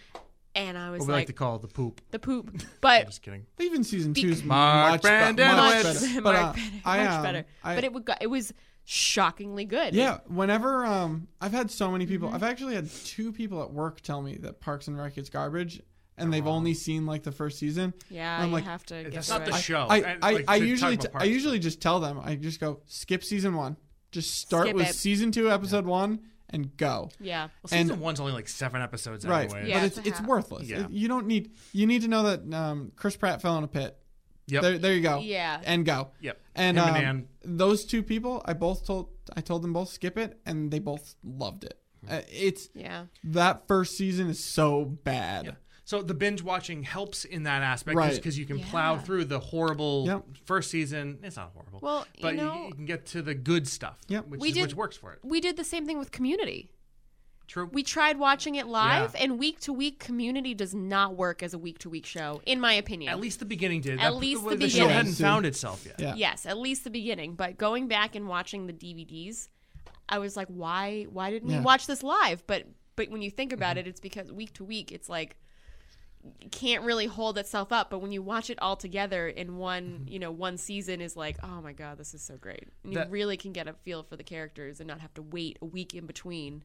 [0.53, 2.01] and I was What we like, like to call the poop.
[2.11, 2.49] the poop.
[2.53, 3.45] I'm But just kidding.
[3.59, 5.55] Even season Bec- two is Mark much, be- much better.
[5.55, 5.83] Mark
[6.23, 7.45] But, uh, Bennett, I, much um, better.
[7.63, 8.53] I- but it would go, it was
[8.83, 9.93] shockingly good.
[9.93, 12.11] Yeah, whenever um I've had so many Mm-hmm.
[12.13, 15.29] people I've actually had two people at work tell me that Parks and Rec is
[15.29, 15.81] garbage
[16.21, 17.93] and Oh, they've only seen like the first season.
[18.09, 18.39] yeah.
[18.39, 19.03] I'm you like, have to.
[19.03, 19.87] Get That's through not the show.
[19.89, 22.19] I And, I, like, I to usually talk t- about I usually just tell them
[22.23, 23.75] I just go skip season 1.
[24.11, 24.95] Just start Skip with it.
[24.95, 26.19] season 2 episode 1
[26.49, 27.09] and go.
[27.19, 27.43] Yeah.
[27.63, 29.49] Well, season and- one's only like seven episodes Right.
[29.51, 29.69] anyway.
[29.69, 30.67] Yeah, but it's it's it's worthless.
[30.67, 30.85] Yeah.
[30.85, 33.67] It- you don't need you need to know that um, Chris Pratt fell in a
[33.67, 33.97] pit.
[34.47, 34.61] Yep.
[34.63, 35.19] There there you go.
[35.19, 35.61] Yeah.
[35.63, 36.11] And go.
[36.19, 36.37] Yep.
[36.55, 40.39] And, um, and those two people, I both told I told them both skip it,
[40.45, 41.79] and they both loved it.
[42.05, 42.13] Hmm.
[42.15, 43.05] Uh, it's Yeah.
[43.23, 45.45] that first season is so bad.
[45.45, 45.51] Yeah.
[45.91, 48.15] So the binge watching helps in that aspect Right.
[48.15, 50.25] because you can plow through the horrible Yep.
[50.45, 51.19] first season.
[51.21, 51.79] It's not horrible.
[51.81, 54.27] Well, you but know- you, can get to the good stuff, Yep.
[54.29, 55.19] which, We is, did- which works for it.
[55.21, 56.71] We did the same thing with Community.
[57.45, 57.65] True.
[57.73, 59.23] We tried watching it live, Yeah.
[59.23, 62.61] and week to week, Community does not work as a week to week show, in
[62.61, 63.11] my opinion.
[63.11, 63.99] At least the beginning did.
[63.99, 64.95] At That- least the, the the show beginning.
[64.95, 65.99] hadn't found itself yet.
[65.99, 66.15] Yeah.
[66.15, 67.35] Yes, at least the beginning.
[67.35, 69.49] But going back and watching the DVDs,
[70.07, 71.03] I was like, why?
[71.11, 71.57] Why didn't Yeah.
[71.59, 72.47] we watch this live?
[72.47, 72.65] But
[72.95, 73.79] but when you think about Mm-hmm.
[73.79, 75.37] it, it's because week to week, it's like it
[76.51, 77.89] can't really hold itself up.
[77.89, 81.37] But when you watch it all together in one, you know, one season is like,
[81.43, 82.67] oh my god, this is so great.
[82.83, 83.11] And you Mm-hmm.
[83.11, 85.93] Really can get a feel for the characters and not have to wait a week
[85.93, 86.63] in between.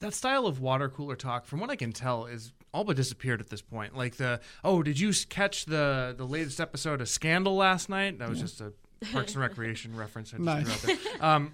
[0.00, 3.40] That style of water cooler talk, from what I can tell, is all but disappeared
[3.40, 3.96] at this point.
[3.96, 8.18] Like the oh, did you catch the the latest episode of Scandal last night?
[8.18, 8.72] That was just a
[9.12, 10.32] Parks and Recreation reference.
[10.34, 10.80] I just Nice.
[10.80, 11.24] threw out there.
[11.24, 11.52] Um,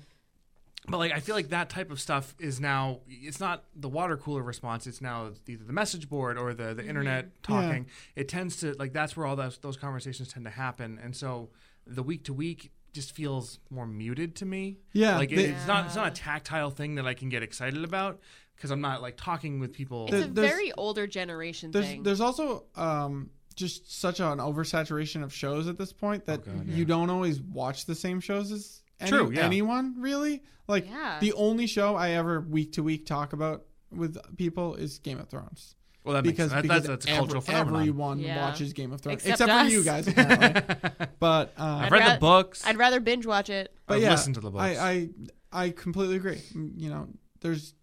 [0.90, 3.00] but like, I feel like that type of stuff is now.
[3.08, 4.86] It's not the water cooler response.
[4.86, 7.86] It's now either the message board or the the internet talking.
[8.16, 10.98] It tends to like that's where all those those conversations tend to happen.
[11.02, 11.50] And so
[11.86, 14.78] the week to week just feels more muted to me.
[14.92, 17.42] Yeah, like it, they- it's not it's not a tactile thing that I can get
[17.42, 18.20] excited about
[18.56, 20.06] because I'm not like talking with people.
[20.12, 22.02] It's a there's- very older generation There's thing.
[22.02, 26.84] there's also um just such an oversaturation of shows at this point that God, you
[26.84, 29.40] don't always watch the same shows as any, True, yeah.
[29.44, 30.42] anyone really.
[30.68, 31.18] Like Yeah.
[31.20, 35.28] the only show I ever week to week talk about with people is Game of
[35.28, 35.74] Thrones.
[36.04, 37.80] well, that because makes, that, because that's, that's a every- cultural phenomenon.
[37.80, 38.40] everyone Yeah.
[38.48, 41.06] watches Game of Thrones Except except, for you guys apparently.
[41.18, 42.64] but um, I've read ra- the books.
[42.66, 43.74] I'd rather binge watch it.
[43.86, 44.62] but I've yeah, listened to the books.
[44.78, 45.08] I, I
[45.52, 46.40] I completely agree.
[46.54, 47.08] Mm, You know,
[47.40, 47.74] there's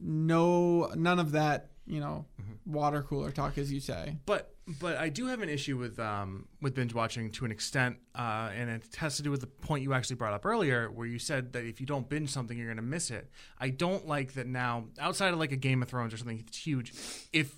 [0.00, 1.70] no none of that.
[1.86, 2.72] You know, Mm-hmm.
[2.72, 4.16] water cooler talk, as you say.
[4.26, 7.96] But but I do have an issue with um, with binge watching to an extent,
[8.14, 11.06] uh, and it has to do with the point you actually brought up earlier, where
[11.06, 13.30] you said that if you don't binge something, you're going to miss it.
[13.60, 14.86] I don't like that now.
[14.98, 16.92] Outside of like a Game of Thrones or something, that's huge.
[17.32, 17.54] If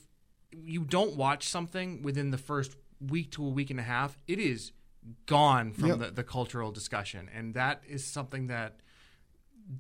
[0.53, 4.39] you don't watch something within the first week to a week and a half, it
[4.39, 4.73] is
[5.27, 5.99] gone from Yep.
[6.01, 8.81] the, the cultural discussion, and that is something that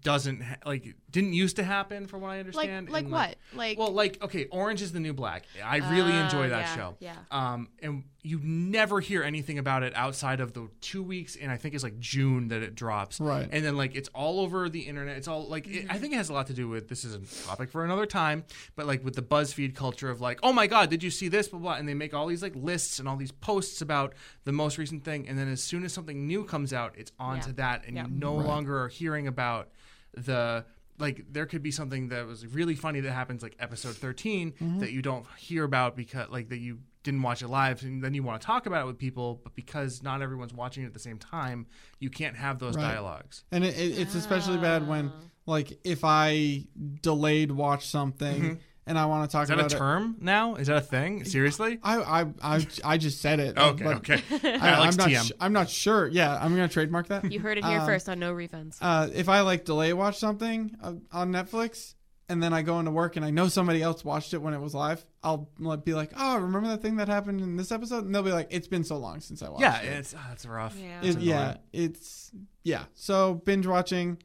[0.02, 2.90] doesn't ha- like didn't used to happen from what I Like understand.
[2.90, 3.36] like and, what?
[3.54, 5.44] Like well, like okay, Orange is the New Black.
[5.64, 6.96] I really Ah, enjoy that yeah, show.
[7.00, 7.16] yeah.
[7.30, 11.56] Um, and you never hear anything about it outside of the two weeks, and I
[11.56, 13.18] think it's like June that it drops.
[13.20, 13.48] Right.
[13.50, 15.16] And then like it's all over the internet.
[15.16, 17.14] It's all like it, I think it has a lot to do with this is
[17.14, 18.44] a topic for another time,
[18.76, 21.48] but like with the BuzzFeed culture of like, oh my god, did you see this?
[21.48, 24.14] Blah blah, and they make all these like lists and all these posts about
[24.44, 27.40] the most recent thing, and then as soon as something new comes out, it's on
[27.40, 27.54] to Yeah.
[27.56, 28.04] that, and Yeah.
[28.06, 28.46] you no Right.
[28.46, 29.70] longer are hearing about
[30.14, 30.64] the
[30.98, 34.78] like there could be something that was really funny that happens like episode 13 Mm-hmm.
[34.80, 38.12] that you don't hear about because like that you didn't watch it live and then
[38.14, 40.92] you want to talk about it with people but because not everyone's watching it at
[40.94, 41.66] the same time
[41.98, 42.82] you can't have those Right.
[42.82, 45.10] dialogues And it, it, it's especially bad when,
[45.46, 46.66] like, if I
[47.02, 49.52] delayed watch something and I want to talk Mm-hmm.
[49.52, 49.78] is that a about it.
[49.78, 53.58] term now is that a thing seriously I, I, I, I just said it.
[53.58, 55.08] okay but okay I, Alex I'm not.
[55.08, 56.08] TM sh- I'm not sure.
[56.08, 57.30] Yeah, I'm gonna trademark that.
[57.32, 58.76] you heard it here Um, first on no refunds.
[58.80, 61.94] uh, if I like delay watch something uh, on Netflix
[62.28, 64.60] and then I go into work and I know somebody else watched it when it
[64.60, 65.48] was live, I'll
[65.84, 68.48] be like, "Oh, remember that thing that happened in this episode?" And they'll be like,
[68.50, 71.00] "It's been so long since I watched yeah it." it's oh, it's rough Yeah.
[71.02, 72.30] It's It- yeah, it's
[72.64, 72.84] yeah.
[72.94, 74.18] So binge watching,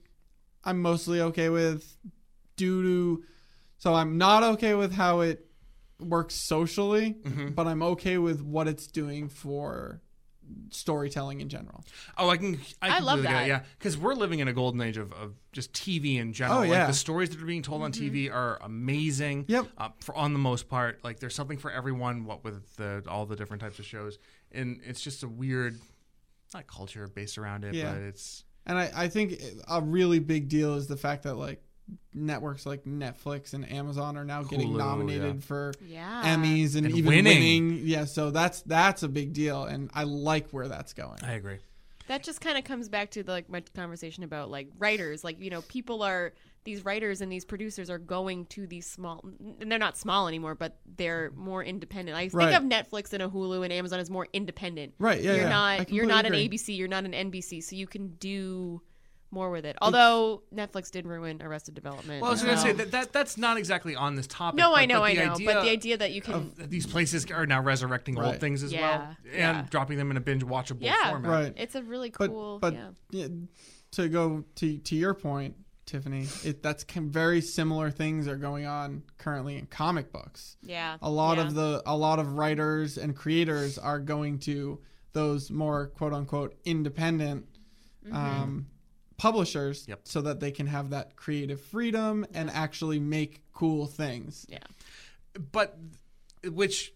[0.63, 1.97] I'm mostly okay with
[2.57, 3.23] due to.
[3.77, 5.45] So I'm not okay with how it
[5.99, 7.49] works socially, Mm-hmm.
[7.49, 10.01] but I'm okay with what it's doing for
[10.69, 11.83] storytelling in general.
[12.17, 12.59] Oh, I can.
[12.81, 13.47] I, I love completely get it, that.
[13.47, 16.59] Yeah, because we're living in a golden age of, of just TV in general.
[16.59, 16.87] Oh, Like yeah.
[16.87, 19.45] the stories that are being told on TV are amazing.
[19.47, 19.67] Yep.
[19.77, 22.25] Uh, for on the most part, like there's something for everyone.
[22.25, 24.19] What with the all the different types of shows,
[24.51, 25.79] and it's just a weird,
[26.53, 27.93] not culture based around it, Yeah.
[27.93, 31.61] but it's And I, I think a really big deal is the fact that like
[32.13, 35.41] networks like Netflix and Amazon are now getting Hulu, nominated yeah.
[35.41, 36.35] for yeah.
[36.35, 37.67] Emmys and, And even winning.
[37.67, 37.81] winning.
[37.83, 41.19] Yeah, so that's that's a big deal, and I like where that's going.
[41.23, 41.57] I agree.
[42.07, 45.39] that just kind of comes back to the, like my conversation about like writers like
[45.39, 46.33] you know people are
[46.65, 49.23] these writers and these producers are going to these small
[49.61, 52.51] and they're not small anymore but they're more independent i Right.
[52.51, 55.21] think of netflix and a hulu and amazon as more independent Right?
[55.21, 55.49] Yeah, you're yeah.
[55.49, 56.49] Not you're completely not an agree.
[56.57, 58.81] abc you're not an nbc so you can do
[59.33, 62.71] more with it although netflix did ruin arrested development Well, I was going to say
[62.73, 64.57] that, that that's not exactly on this topic.
[64.57, 66.69] no but, i know i the know but the idea that you can of that
[66.69, 69.65] these places are now resurrecting old things as Yeah, well and yeah.
[69.69, 71.09] dropping them in a binge watchable Yeah.
[71.11, 71.31] format.
[71.31, 71.53] Right.
[71.57, 73.27] it's a really But cool but yeah yeah,
[73.91, 75.55] to go to to your point,
[75.85, 80.55] Tiffany, it that's com- very similar things are going on currently in comic books.
[80.61, 81.43] yeah A lot yeah.
[81.45, 84.79] of the a lot of writers and creators are going to
[85.11, 87.45] those more quote unquote independent
[88.05, 88.15] Mm-hmm.
[88.17, 88.67] um,
[89.23, 90.01] publishers Yep.
[90.03, 94.45] so that they can have that creative freedom and actually make cool things.
[94.49, 94.57] yeah
[95.51, 95.77] but
[96.51, 96.93] which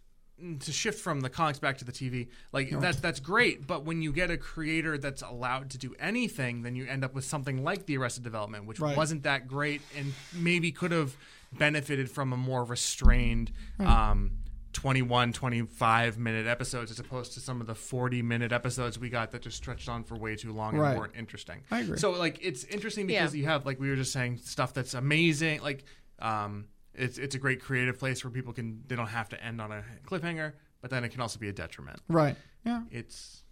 [0.60, 3.66] to shift from the comics back to the TV, like that that's great.
[3.66, 7.16] But when you get a creator that's allowed to do anything, then you end up
[7.16, 8.96] with something like the Arrested Development, which Right.
[8.96, 11.18] wasn't that great and maybe could have
[11.54, 13.52] benefited from a more restrained.
[13.80, 14.34] Um,
[14.74, 19.32] 21 25 minute episodes as opposed to some of the 40 minute episodes we got
[19.32, 20.98] that just stretched on for way too long and Right.
[20.98, 21.98] weren't interesting I agree.
[21.98, 23.40] so like it's interesting because Yeah.
[23.42, 25.84] you have like we were just saying stuff that's amazing like
[26.20, 29.62] um it's it's a great creative place where people can they don't have to end
[29.62, 32.36] on a cliffhanger but then it can also be a detriment Right.
[32.66, 32.82] Yeah.
[32.92, 33.44] it's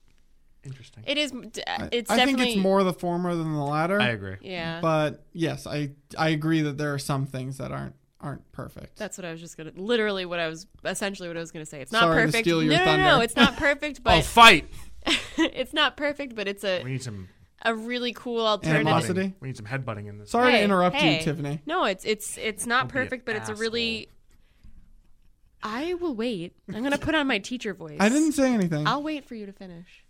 [0.64, 4.00] interesting it is d- I- it's I think it's more the former than the latter.
[4.02, 7.96] i agree yeah But yes, I I agree that there are some things that aren't
[8.26, 8.98] aren't perfect.
[8.98, 9.72] That's what I was just gonna.
[9.76, 11.80] Literally, what I was essentially what I was gonna say.
[11.82, 12.44] It's not Sorry to perfect.
[12.46, 13.24] steal your no, no, no, no, thunder.
[13.24, 14.68] it's not perfect, oh but fight
[15.38, 16.36] it's not perfect.
[16.36, 17.30] But it's a we need some
[17.64, 18.88] a really cool alternative.
[18.88, 19.34] Animosity.
[19.40, 21.18] we need some headbutting in this Sorry Hey, to interrupt hey.
[21.18, 21.62] you, Tiffany.
[21.66, 24.10] No, it's it's it's not Don't be an perfect, but it's a really.
[25.64, 26.54] I will wait.
[26.74, 27.98] I'm gonna put on my teacher voice.
[28.00, 28.88] I didn't say anything.
[28.88, 30.04] I'll wait for you to finish.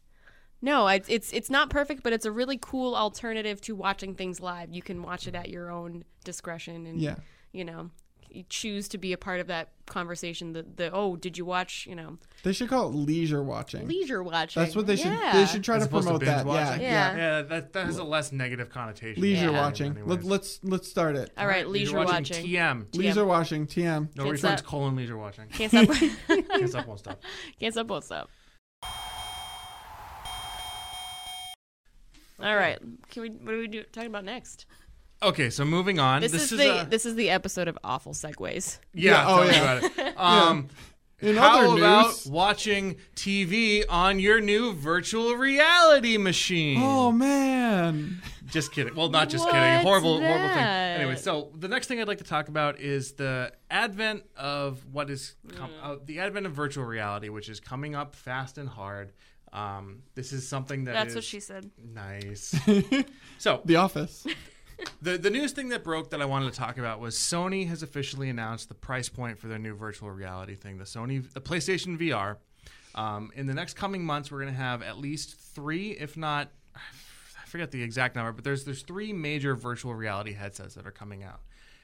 [0.62, 4.40] No, it's it's it's not perfect, but it's a really cool alternative to watching things
[4.42, 4.72] live.
[4.72, 7.16] You can watch it at your own discretion, and Yeah.
[7.54, 7.90] you know, you
[8.44, 10.54] choose to be a part of that conversation.
[10.54, 11.86] The the oh, did you watch?
[11.88, 13.88] You know, They should call it leisure watching.
[13.88, 14.62] leisure watching.
[14.64, 15.08] That's what they should.
[15.14, 15.34] Yeah.
[15.34, 16.46] They should try As to opposed to promote that.
[16.46, 16.82] Yeah, watching?
[16.84, 16.90] yeah.
[16.90, 17.18] Yeah.
[17.18, 19.62] yeah that, that has a less negative connotation Leisure Yeah.
[19.62, 19.92] watching.
[19.94, 20.10] Anyways.
[20.10, 21.32] Let, let's let's start it.
[21.38, 22.46] All right, leisure watching.
[22.46, 22.96] tm TM.
[22.96, 23.68] Leisure watching.
[23.68, 23.84] TM.
[24.16, 24.64] no Can't returns stop.
[24.70, 25.88] colon leisure watching Can't stop.
[26.28, 27.22] can't stop won't stop
[27.60, 27.88] Can't stop.
[27.88, 28.30] Won't stop.
[32.40, 32.78] All right.
[33.10, 33.30] Can we?
[33.30, 34.66] What are we do, talking about next?
[35.24, 38.14] Okay so moving on This, this, is, the a, this is the episode of awful
[38.14, 38.80] segues.
[38.94, 39.74] Yeah, Yeah, oh, yeah.
[39.80, 40.14] about it.
[40.18, 40.70] Um,
[41.22, 46.80] In how other about news- watching TV on your new virtual reality machine?
[46.82, 48.22] Oh man.
[48.48, 48.94] Just kidding.
[48.96, 49.80] Well, not just What's kidding.
[49.80, 50.56] Horrible, horrible thing.
[50.58, 51.00] that?
[51.00, 55.10] Anyway, so the next thing I'd like to talk about is the advent of what
[55.10, 59.14] is com- uh, the advent of virtual reality, which is coming up fast and hard.
[59.52, 61.72] Um, this is something that That's is what she said.
[61.84, 62.54] nice.
[63.40, 64.26] so The Office.
[65.02, 67.84] the the newest thing that broke that I wanted to talk about was Sony has
[67.84, 71.98] officially announced the price point for their new virtual reality thing, the Sony the PlayStation
[71.98, 72.38] VR.
[72.96, 76.50] Um, in the next coming months, we're going to have at least three, if not,
[76.76, 80.92] I forget the exact number, but there's there's three major virtual reality headsets that are
[80.92, 81.42] coming out.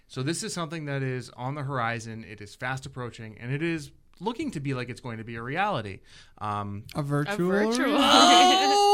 [0.07, 2.25] So this is something that is on the horizon.
[2.29, 5.35] It is fast approaching, and it is looking to be like it's going to be
[5.35, 5.99] a reality.
[6.39, 7.49] Um, A virtual.
[7.49, 7.97] virtual.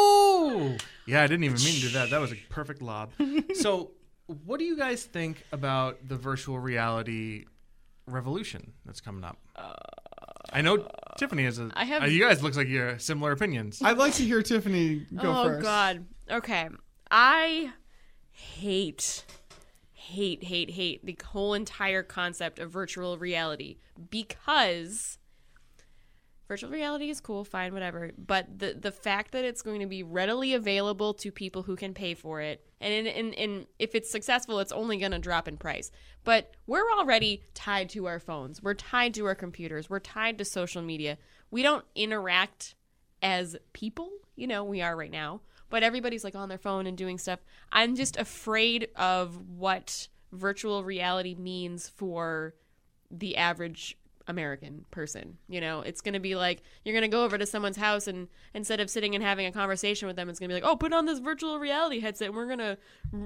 [0.60, 2.10] Oh, yeah, I didn't even mean to do that.
[2.10, 3.12] That was a perfect lob.
[3.56, 3.92] So,
[4.46, 7.46] what do you guys think about the virtual reality
[8.06, 9.38] revolution that's coming up?
[10.54, 10.88] I know
[11.18, 11.70] Tiffany has a.
[11.76, 13.82] I have- uh, you guys looks like you have similar opinions.
[13.84, 15.64] I'd like to hear Tiffany go oh first.
[15.64, 16.06] God.
[16.30, 16.70] Okay.
[17.12, 17.72] I
[18.32, 19.26] hate,
[19.94, 23.78] hate, hate, hate the whole entire concept of virtual reality
[24.10, 25.18] because
[26.48, 28.12] virtual reality is cool, fine, whatever.
[28.18, 31.94] But the the fact that it's going to be readily available to people who can
[31.94, 35.48] pay for it, and in, in, in if it's successful, it's only going to drop
[35.48, 35.92] in price.
[36.24, 38.62] But we're already tied to our phones.
[38.62, 39.90] We're tied to our computers.
[39.90, 41.18] We're tied to social media.
[41.52, 42.76] We don't interact
[43.22, 44.12] as people.
[44.36, 45.42] You know, we are right now.
[45.70, 47.40] But everybody's like on their phone and doing stuff.
[47.72, 52.54] I'm just afraid of what virtual reality means for
[53.12, 53.98] the average
[54.28, 55.38] American person.
[55.48, 58.08] You know, it's going to be like you're going to go over to someone's house
[58.08, 60.70] and instead of sitting and having a conversation with them, it's going to be like,
[60.70, 62.30] "Oh, put on this virtual reality headset.
[62.30, 62.78] And we're going to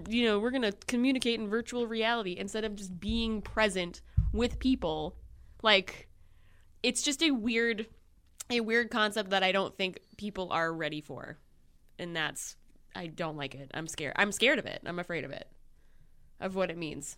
[0.10, 4.02] you know, we're going to communicate in virtual reality instead of just being present
[4.34, 5.16] with people."
[5.64, 6.08] Like
[6.84, 7.88] it's just a weird
[8.49, 11.38] a weird concept that I don't think people are ready for.
[11.97, 12.56] And that's
[12.95, 13.72] I don't like it.
[13.74, 14.14] I'm scared.
[14.18, 14.82] I'm scared of it.
[14.86, 15.47] I'm afraid of it.
[16.39, 17.18] Of what it means.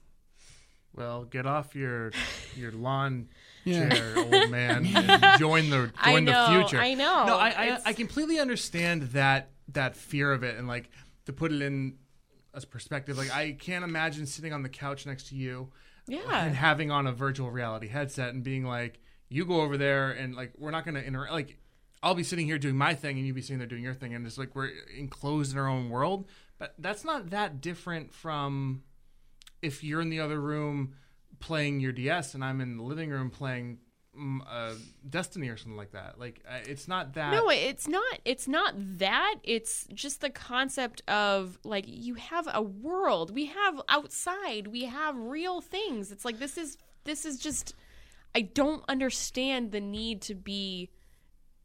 [0.95, 2.11] Well, get off your
[2.55, 3.29] your lawn
[3.65, 3.89] Yeah.
[3.89, 4.85] chair, old man,
[5.39, 6.77] join the join know, the future.
[6.77, 7.25] I know.
[7.25, 10.89] No, I, I I completely understand that that fear of it, and like
[11.25, 11.97] to put it in
[12.53, 15.69] a perspective, like I can't imagine sitting on the couch next to you
[16.07, 18.99] yeah, and having on a virtual reality headset and being like,
[19.29, 21.33] you go over there and like we're not gonna interact.
[21.33, 21.57] Like
[22.01, 24.13] I'll be sitting here doing my thing and you be sitting there doing your thing,
[24.13, 26.27] and it's like we're enclosed in our own world.
[26.57, 28.83] But that's not that different from
[29.61, 30.95] if you're in the other room
[31.43, 33.79] playing your DS and I'm in the living room playing
[34.17, 34.75] mm, uh,
[35.09, 36.17] Destiny or something like that.
[36.17, 37.33] Like uh, it's not that.
[37.33, 38.19] No, it's not.
[38.23, 39.35] It's not that.
[39.43, 43.35] It's just the concept of like you have a world.
[43.35, 44.67] We have outside.
[44.67, 46.13] We have real things.
[46.13, 47.75] It's like this is this is just.
[48.35, 50.89] I don't understand the need to be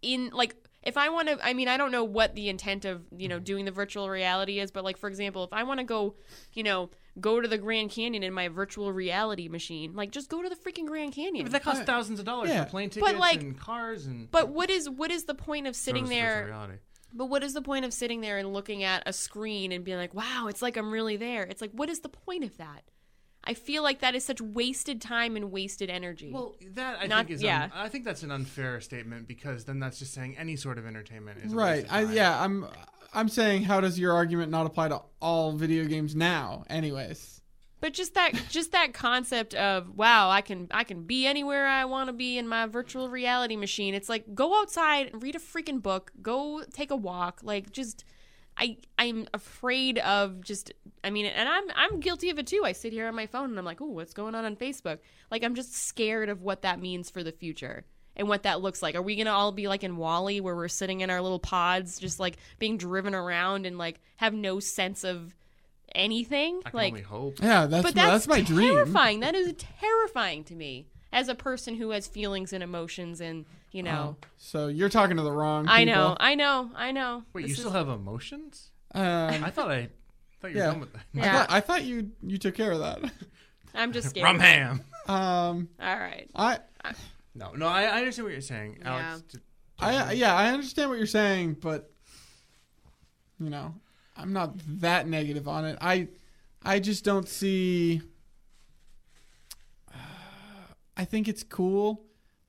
[0.03, 3.03] in like if I want to I mean I don't know what the intent of
[3.16, 5.85] you know doing the virtual reality is but like for example if I want to
[5.85, 6.14] go
[6.53, 6.91] you know
[7.21, 10.57] go to the Grand Canyon in my virtual reality machine like just go to the
[10.57, 12.64] freaking Grand Canyon But that costs thousands of dollars Yeah.
[12.64, 14.31] for plane tickets But, like- and cars and.
[14.31, 16.55] but what is what is the point of sitting there.
[17.14, 19.97] But what is the point of sitting there and looking at a screen and being
[19.97, 21.45] like, wow, it's like I'm really there?
[21.45, 22.83] It's like, what is the point of that?
[23.49, 26.30] I feel like that is such wasted time and wasted energy.
[26.32, 27.64] Well, that I Not- think is yeah.
[27.64, 30.86] un- I think that's an unfair statement because then that's just saying any sort of
[30.86, 31.82] entertainment is a Right.
[31.82, 32.42] waste of I, yeah.
[32.44, 32.66] I'm.
[33.14, 36.64] I'm saying, how does your argument not apply to all video games now?
[36.68, 37.40] Anyways.
[37.80, 41.86] but just that just that concept of wow, I can I can be anywhere I
[41.86, 43.94] want to be in my virtual reality machine.
[43.94, 48.05] It's like go outside and read a freaking book, go take a walk, like just
[48.59, 50.73] I I'm afraid of just
[51.05, 52.63] I mean and I'm I'm guilty of it too.
[52.65, 54.99] I sit here on my phone and I'm like, "Oh, what's going on on Facebook?"
[55.31, 57.85] Like I'm just scared of what that means for the future
[58.17, 58.97] and what that looks like.
[58.97, 61.39] Are we going to all be like in WALL-E where we're sitting in our little
[61.39, 65.37] pods just like being driven around and like have no sense of
[65.95, 66.61] anything?
[66.67, 67.41] I can like only hope.
[67.41, 67.67] Yeah.
[67.67, 68.75] That's but my, that's, that's my dream.
[68.75, 69.21] terrifying.
[69.21, 73.83] That is terrifying to me as a person who has feelings and emotions, and you
[73.83, 74.17] know.
[74.23, 75.65] Oh, so you're talking to the wrong.
[75.65, 75.75] People.
[75.75, 77.23] I know, I know, I know.
[77.33, 78.71] Wait, This you is- still have emotions?
[78.95, 79.89] Um, I thought I
[80.41, 80.67] thought you were Yeah.
[80.71, 81.01] done with that.
[81.15, 81.33] I Yeah.
[81.33, 83.01] thought I thought you you took care of that.
[83.75, 84.25] I'm just scared.
[84.25, 84.83] Rum ham.
[85.07, 86.29] Um, All right.
[86.35, 86.59] I
[87.35, 89.11] No, no, I, I understand what you're saying, Yeah.
[89.11, 89.23] Alex.
[89.33, 89.39] t-
[89.81, 91.91] I yeah, I understand what you're saying, but
[93.39, 93.75] you know,
[94.17, 95.79] I'm not that negative on it.
[95.81, 96.09] I
[96.63, 98.01] I just don't see
[100.99, 102.05] I think it's cool,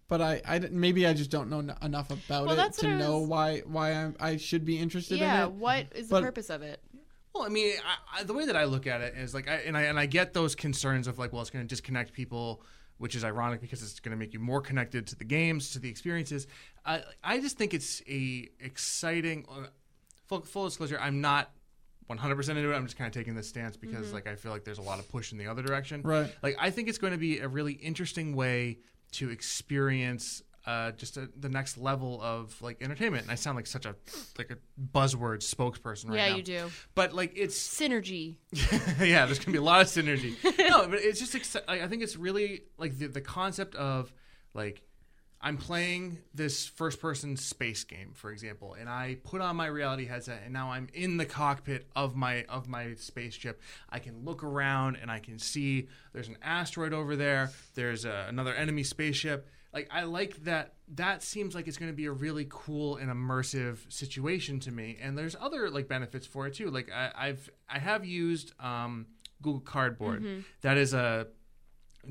[0.07, 2.97] but I, I d- maybe I just don't know n- enough about Well, it to
[2.97, 5.45] know was- why why I'm, I should be interested Yeah.
[5.45, 5.55] in it.
[5.55, 6.81] What is the purpose of it?
[7.33, 9.55] Well, I mean, I, I, the way that I look at it is like, I,
[9.67, 12.63] and I and I get those concerns of like, well, it's going to disconnect people,
[12.97, 15.79] which is ironic because it's going to make you more connected to the games, to
[15.79, 16.47] the experiences.
[16.85, 19.45] I I just think it's a exciting.
[19.47, 19.67] Uh,
[20.27, 21.51] full, full disclosure, I'm not
[22.09, 22.75] 100 percent into it.
[22.75, 24.97] I'm just kind of taking this stance because like I feel like there's a lot
[24.97, 26.01] of push in the other direction.
[26.01, 26.33] Right.
[26.41, 28.79] Like I think it's going to be a really interesting way
[29.11, 33.23] to experience uh, just a, the next level of like entertainment.
[33.23, 33.95] And I sound like such a
[34.37, 36.35] like a buzzword spokesperson right yeah, now.
[36.35, 36.71] you do.
[36.95, 38.37] But like it's Synergy.
[38.99, 40.35] yeah, there's gonna be a lot of synergy.
[40.69, 44.11] no, but it's just exci- I think it's really like the the concept of
[44.53, 44.81] like
[45.41, 50.05] I'm playing this first person space game, for example, and I put on my reality
[50.05, 53.61] headset and now I'm in the cockpit of my of my spaceship.
[53.89, 57.51] I can look around and I can see there's an asteroid over there.
[57.73, 59.47] There's a, another enemy spaceship.
[59.73, 63.09] Like I like that that seems like it's going to be a really cool and
[63.09, 64.97] immersive situation to me.
[65.01, 66.69] And there's other like benefits for it too.
[66.69, 69.05] Like I, I've I have used um,
[69.41, 70.43] Google Cardboard.
[70.61, 71.27] That is a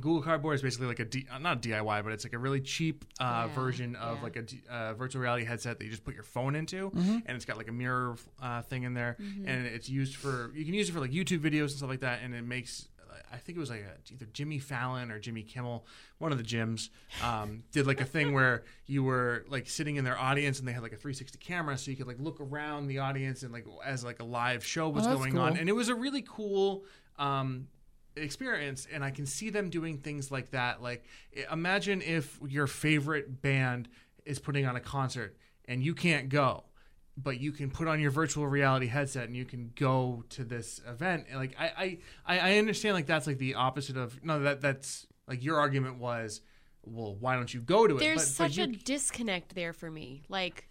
[0.01, 2.61] Google Cardboard is basically like a D, not a DIY, but it's like a really
[2.61, 4.23] cheap uh, Yeah, version of yeah.
[4.23, 7.19] like a D- uh, virtual reality headset that you just put your phone into, Mm-hmm.
[7.27, 9.49] and it's got like a mirror uh, thing in there, Mm-hmm.
[9.49, 12.01] and it's used for you can use it for like YouTube videos and stuff like
[12.01, 12.89] that, and it makes.
[13.31, 15.85] I think it was like a, either Jimmy Fallon or Jimmy Kimmel,
[16.17, 16.89] one of the gyms,
[17.23, 20.73] um, did like a thing where you were like sitting in their audience and they
[20.73, 23.67] had like a 360 camera, so you could like look around the audience and like
[23.85, 26.85] as like a live show was Oh, going on, and it was a really cool
[27.19, 27.67] um,
[28.23, 30.83] experience and i can see them doing things like that.
[30.83, 31.05] Like
[31.51, 33.89] imagine if your favorite band
[34.25, 36.65] is putting on a concert and you can't go
[37.21, 40.81] but you can put on your virtual reality headset and you can go to this
[40.87, 41.27] event.
[41.29, 45.07] And like i i i understand like that's like the opposite of no that that's
[45.27, 46.41] like your argument was
[46.85, 48.01] well why don't you go to it?
[48.01, 50.23] There's but, but such you, a disconnect there for me.
[50.29, 50.68] Like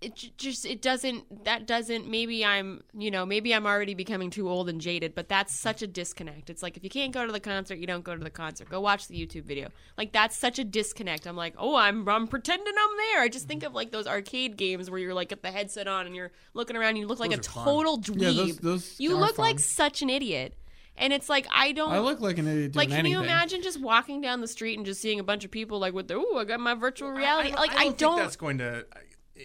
[0.00, 4.48] it just it doesn't that doesn't maybe I'm, you know, maybe I'm already becoming too
[4.48, 6.48] old and jaded, but that's such a disconnect.
[6.48, 8.70] It's like if you can't go to the concert, you don't go to the concert.
[8.70, 9.68] Go watch the YouTube video.
[9.98, 11.26] Like that's such a disconnect.
[11.26, 14.56] I'm like, "Oh, I'm I'm pretending I'm there." I just think of like those arcade
[14.56, 17.20] games where you're like got the headset on and you're looking around, and you look
[17.20, 17.64] like Those a are fun.
[17.66, 18.20] total dweeb.
[18.20, 19.44] Yeah, those- those you look fun.
[19.46, 20.54] like such an idiot.
[20.96, 23.62] And it's like I don't I look like an idiot doing like, can you imagine
[23.62, 26.16] just walking down the street and just seeing a bunch of people like with the
[26.16, 27.52] "Ooh, I got my virtual reality"?
[27.52, 28.14] I, like, I don't, don't.
[28.16, 28.86] think that's going to.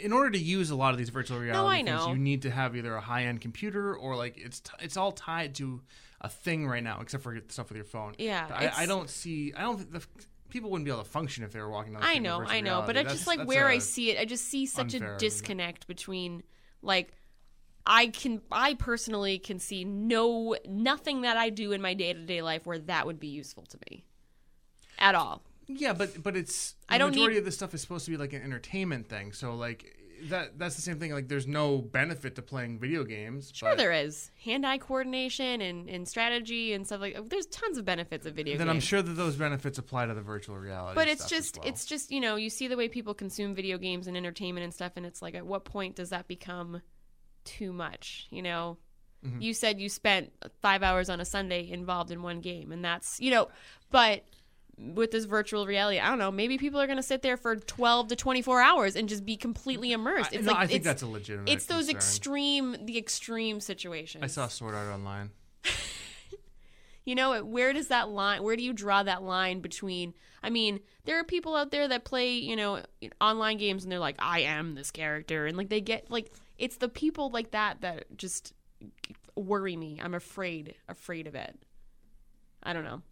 [0.01, 2.51] In order to use a lot of these virtual reality I things, you need to
[2.51, 5.81] have either a high-end computer or like it's t- it's all tied to
[6.21, 8.15] a thing right now, except for stuff with your phone.
[8.17, 9.53] Yeah, I, I don't see.
[9.55, 10.05] I don't think the
[10.49, 12.95] people wouldn't be able to function if they were walking I know, I know, but
[12.95, 12.99] reality.
[13.01, 14.19] it's just like where I see it.
[14.19, 16.43] I just see such a disconnect between
[16.81, 17.13] like.
[17.87, 22.65] I can I personally can see no nothing that I do in my day-to-day life
[22.65, 24.05] where that would be useful to me
[24.97, 25.43] at all.
[25.68, 28.11] Yeah, but but it's the I don't majority need- of this stuff is supposed to
[28.11, 29.32] be like an entertainment thing.
[29.34, 29.97] So like
[30.30, 31.11] that that's the same thing.
[31.11, 33.51] Like there's no benefit to playing video games.
[33.53, 37.18] Sure, but there is hand-eye coordination and, and strategy and stuff like.
[37.30, 38.68] There's tons of benefits of video Then games.
[38.68, 40.95] Then I'm sure that those benefits apply to the virtual reality.
[40.95, 41.68] but it's just well.
[41.68, 44.74] it's just you know you see the way people consume video games and entertainment and
[44.74, 46.82] stuff and it's like at what point does that become
[47.43, 48.78] too much you know
[49.26, 49.41] Mm-hmm.
[49.41, 53.20] you said you spent five hours on a sunday involved in one game and that's
[53.20, 53.47] you know
[53.89, 54.24] but
[54.78, 57.55] with this virtual reality i don't know maybe people are going to sit there for
[57.55, 60.84] 12 to 24 hours and just be completely immersed I, it's no, like I think
[60.84, 61.49] that's a legitimate.
[61.49, 65.32] it's those extreme the extreme situations I saw Sword Art Online.
[67.05, 68.41] You know, where does that line?
[68.41, 70.15] Where do you draw that line between?
[70.41, 72.82] I mean, there are people out there that play, you know,
[73.21, 76.78] online games, and they're like, "I am this character," and like they get like it's
[76.78, 78.53] the people like that that just
[79.36, 79.99] worry me.
[80.03, 81.55] I'm afraid, afraid of it.
[82.63, 83.03] I don't know.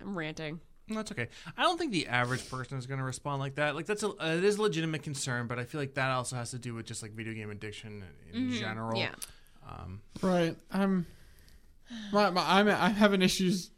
[0.00, 0.60] I'm ranting.
[0.92, 1.28] No, That's okay.
[1.56, 3.74] I don't think the average person is going to respond like that.
[3.74, 6.36] Like that's a uh, it is a legitimate concern, but I feel like that also
[6.36, 8.98] has to do with just like video game addiction in general.
[8.98, 9.14] Yeah.
[9.68, 10.56] Um, Right.
[10.70, 11.06] I'm.
[12.10, 13.70] My, my, I'm I'm having issues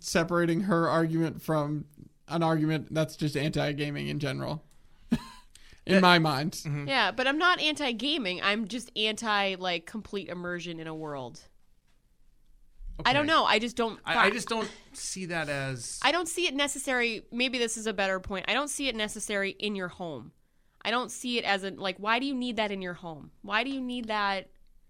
[0.00, 1.86] separating her argument from
[2.28, 4.62] an argument that's just anti-gaming in general.
[5.86, 6.52] in my mind.
[6.52, 6.88] Mm-hmm.
[6.88, 8.42] Yeah, but I'm not anti gaming.
[8.42, 11.40] I'm just anti like complete immersion in a world.
[13.04, 13.44] I don't know.
[13.44, 13.98] I just don't.
[14.04, 15.98] I, I just don't see that as.
[16.02, 17.22] I don't see it necessary.
[17.32, 18.46] Maybe this is a better point.
[18.48, 20.32] I don't see it necessary in your home.
[20.84, 21.96] I don't see it as a like.
[21.98, 23.30] Why do you need that in your home?
[23.42, 24.48] Why do you need that?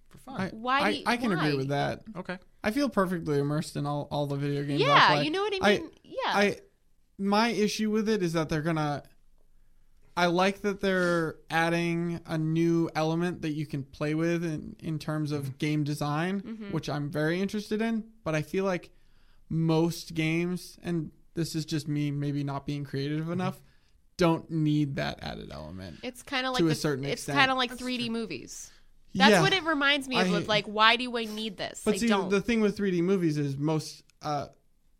[0.08, 0.40] for fun.
[0.40, 2.02] I, Why I, do you- I can agree with that.
[2.16, 2.38] okay.
[2.64, 4.82] I feel perfectly immersed in all, all the video games.
[4.82, 5.24] I Yeah, play.
[5.24, 5.90] you know what I mean.
[6.02, 6.56] yeah, I
[7.18, 9.02] my issue with it is that they're gonna.
[10.18, 14.98] I like that they're adding a new element that you can play with in, in
[14.98, 15.38] terms Mm-hmm.
[15.46, 18.04] of game design, which I'm very interested in.
[18.24, 18.90] But I feel like
[19.48, 23.32] most games, and this is just me maybe not being creative Mm-hmm.
[23.32, 23.60] enough,
[24.16, 25.98] don't need that added element.
[26.02, 27.38] it's kind of like to a the- certain It's extent.
[27.38, 28.70] kind of like 3D movies.
[29.14, 29.40] That's Yeah.
[29.42, 30.32] what it reminds me of.
[30.32, 31.82] I- of, like, why do I need this?
[31.84, 32.28] But I see, don't.
[32.28, 34.48] the thing with 3D movies is most uh,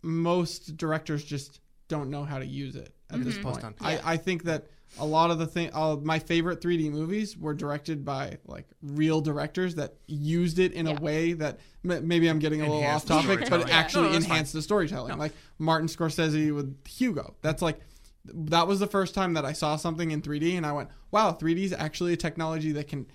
[0.03, 3.43] most directors just don't know how to use it at this Mhm.
[3.43, 3.63] point.
[3.81, 3.89] Yeah.
[4.05, 7.55] I, I think that a lot of the thing, uh, my favorite 3D movies were
[7.55, 10.97] directed by like real directors that used it in Yeah.
[10.97, 13.73] a way that m- maybe I'm getting a little Enhanced off topic, but storytelling.
[13.73, 14.33] actually No, no, that's fine.
[14.33, 15.19] enhanced the storytelling.
[15.19, 17.35] Like Martin Scorsese with Hugo.
[17.43, 17.81] That's like
[18.25, 21.33] that was the first time that I saw something in 3D and I went, wow,
[21.33, 23.07] 3D is actually a technology that can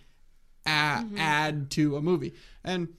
[0.66, 2.34] a- add to a movie.
[2.64, 2.90] And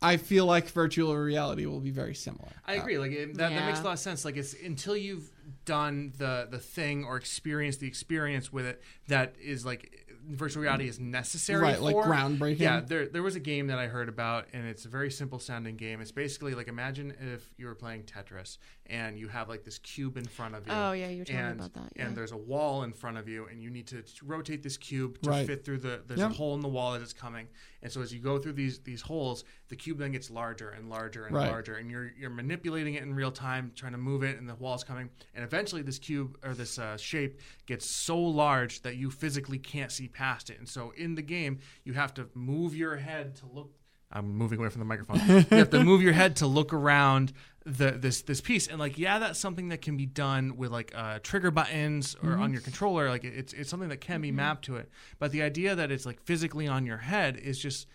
[0.00, 2.48] I feel like virtual reality will be very similar.
[2.66, 2.98] I agree.
[2.98, 4.24] Like it, that, that makes a lot of sense.
[4.24, 5.30] Like it's until you've
[5.64, 10.88] done the the thing or experienced the experience with it that is like virtual reality
[10.88, 11.62] is necessary.
[11.62, 12.04] Right, like for.
[12.04, 12.60] groundbreaking.
[12.60, 15.38] Yeah, there there was a game that I heard about, and it's a very simple
[15.38, 16.00] sounding game.
[16.00, 20.16] It's basically like imagine if you were playing Tetris and you have like this cube
[20.16, 20.72] in front of you.
[20.72, 22.06] Oh, yeah, you were telling me and, about that, yeah.
[22.06, 25.20] And there's a wall in front of you, and you need to rotate this cube
[25.22, 25.46] to Right.
[25.46, 26.02] fit through the.
[26.06, 26.30] There's Yep.
[26.30, 27.48] a hole in the wall that it's coming,
[27.82, 30.88] and so as you go through these these holes, the cube then gets larger and
[30.88, 31.48] larger and Right.
[31.48, 34.54] larger, and you're you're manipulating it in real time, trying to move it, and the
[34.54, 39.10] wall's coming, and eventually this cube or this uh, shape gets so large that you
[39.10, 42.96] physically can't see past it, and so in the game you have to move your
[42.96, 43.72] head to look.
[44.12, 45.20] I'm moving away from the microphone.
[45.50, 47.32] you have to move your head to look around
[47.64, 50.92] the this this piece, and like yeah, that's something that can be done with like
[50.94, 53.08] uh, trigger buttons or on your controller.
[53.08, 54.90] Like it's it's something that can be mapped to it.
[55.18, 57.86] But the idea that it's like physically on your head is just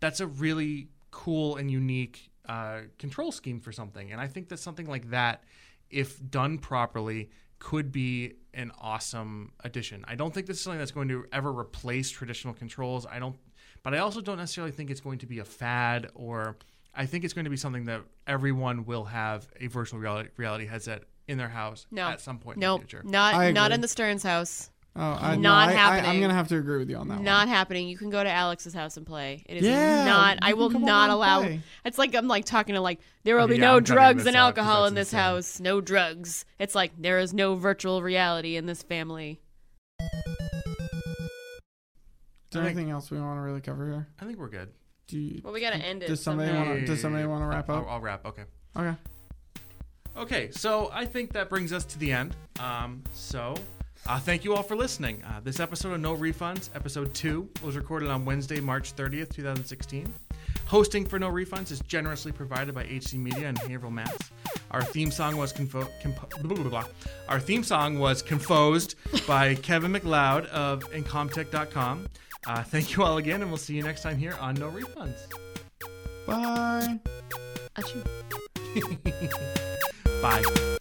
[0.00, 4.12] that's a really cool and unique uh, control scheme for something.
[4.12, 5.44] And I think that something like that,
[5.90, 10.04] if done properly, could be an awesome addition.
[10.06, 13.06] I don't think this is something that's going to ever replace traditional controls.
[13.06, 13.36] I don't,
[13.82, 16.56] but I also don't necessarily think it's going to be a fad or.
[16.94, 20.66] I think it's going to be something that everyone will have a virtual reality, reality
[20.66, 22.08] headset in their house No.
[22.08, 23.02] at some point in Nope, the future.
[23.08, 24.70] Not not in the Stearns house.
[24.96, 27.20] Oh, I, no, Not I, I, I'm gonna have to agree with you on that
[27.20, 27.48] Not one.
[27.48, 27.88] happening.
[27.88, 29.44] You can go to Alex's house and play.
[29.46, 30.38] It is Yeah, not.
[30.42, 31.42] I will not allow.
[31.42, 31.60] play.
[31.84, 34.34] It's like I'm like talking to like there will be Yeah, no I'm drugs and
[34.34, 35.20] alcohol in this insane.
[35.20, 35.60] house.
[35.60, 36.44] No drugs.
[36.58, 39.40] It's like there is no virtual reality in this family.
[42.50, 44.08] Is there I think- anything else we want to really cover here?
[44.20, 44.70] I think we're good.
[45.06, 46.08] Do you, Well, we gotta end it.
[46.08, 46.70] does somebody somehow.
[46.74, 46.86] want?
[46.86, 47.86] Does somebody want to wrap I'll, up?
[47.88, 48.26] I'll wrap.
[48.26, 48.44] Okay.
[48.76, 48.94] Okay.
[50.16, 52.34] Okay, so I think that brings us to the end.
[52.58, 53.54] Um, so,
[54.06, 55.22] uh, thank you all for listening.
[55.22, 60.12] Uh, this episode of No Refunds, episode two, was recorded on Wednesday, March 30th, 2016.
[60.66, 64.16] Hosting for No Refunds is generously provided by HC Media and Haverhill, Mass.
[64.72, 66.84] Our theme song was confo- compo- blah, blah, blah, blah.
[67.28, 68.96] Our theme song was composed
[69.26, 72.08] by Kevin MacLeod of Incompetech.com.
[72.46, 75.18] Uh, thank you all again, and we'll see you next time here on No Refunds.
[76.26, 76.98] Bye.
[77.76, 78.04] Achoo.
[80.22, 80.77] Bye.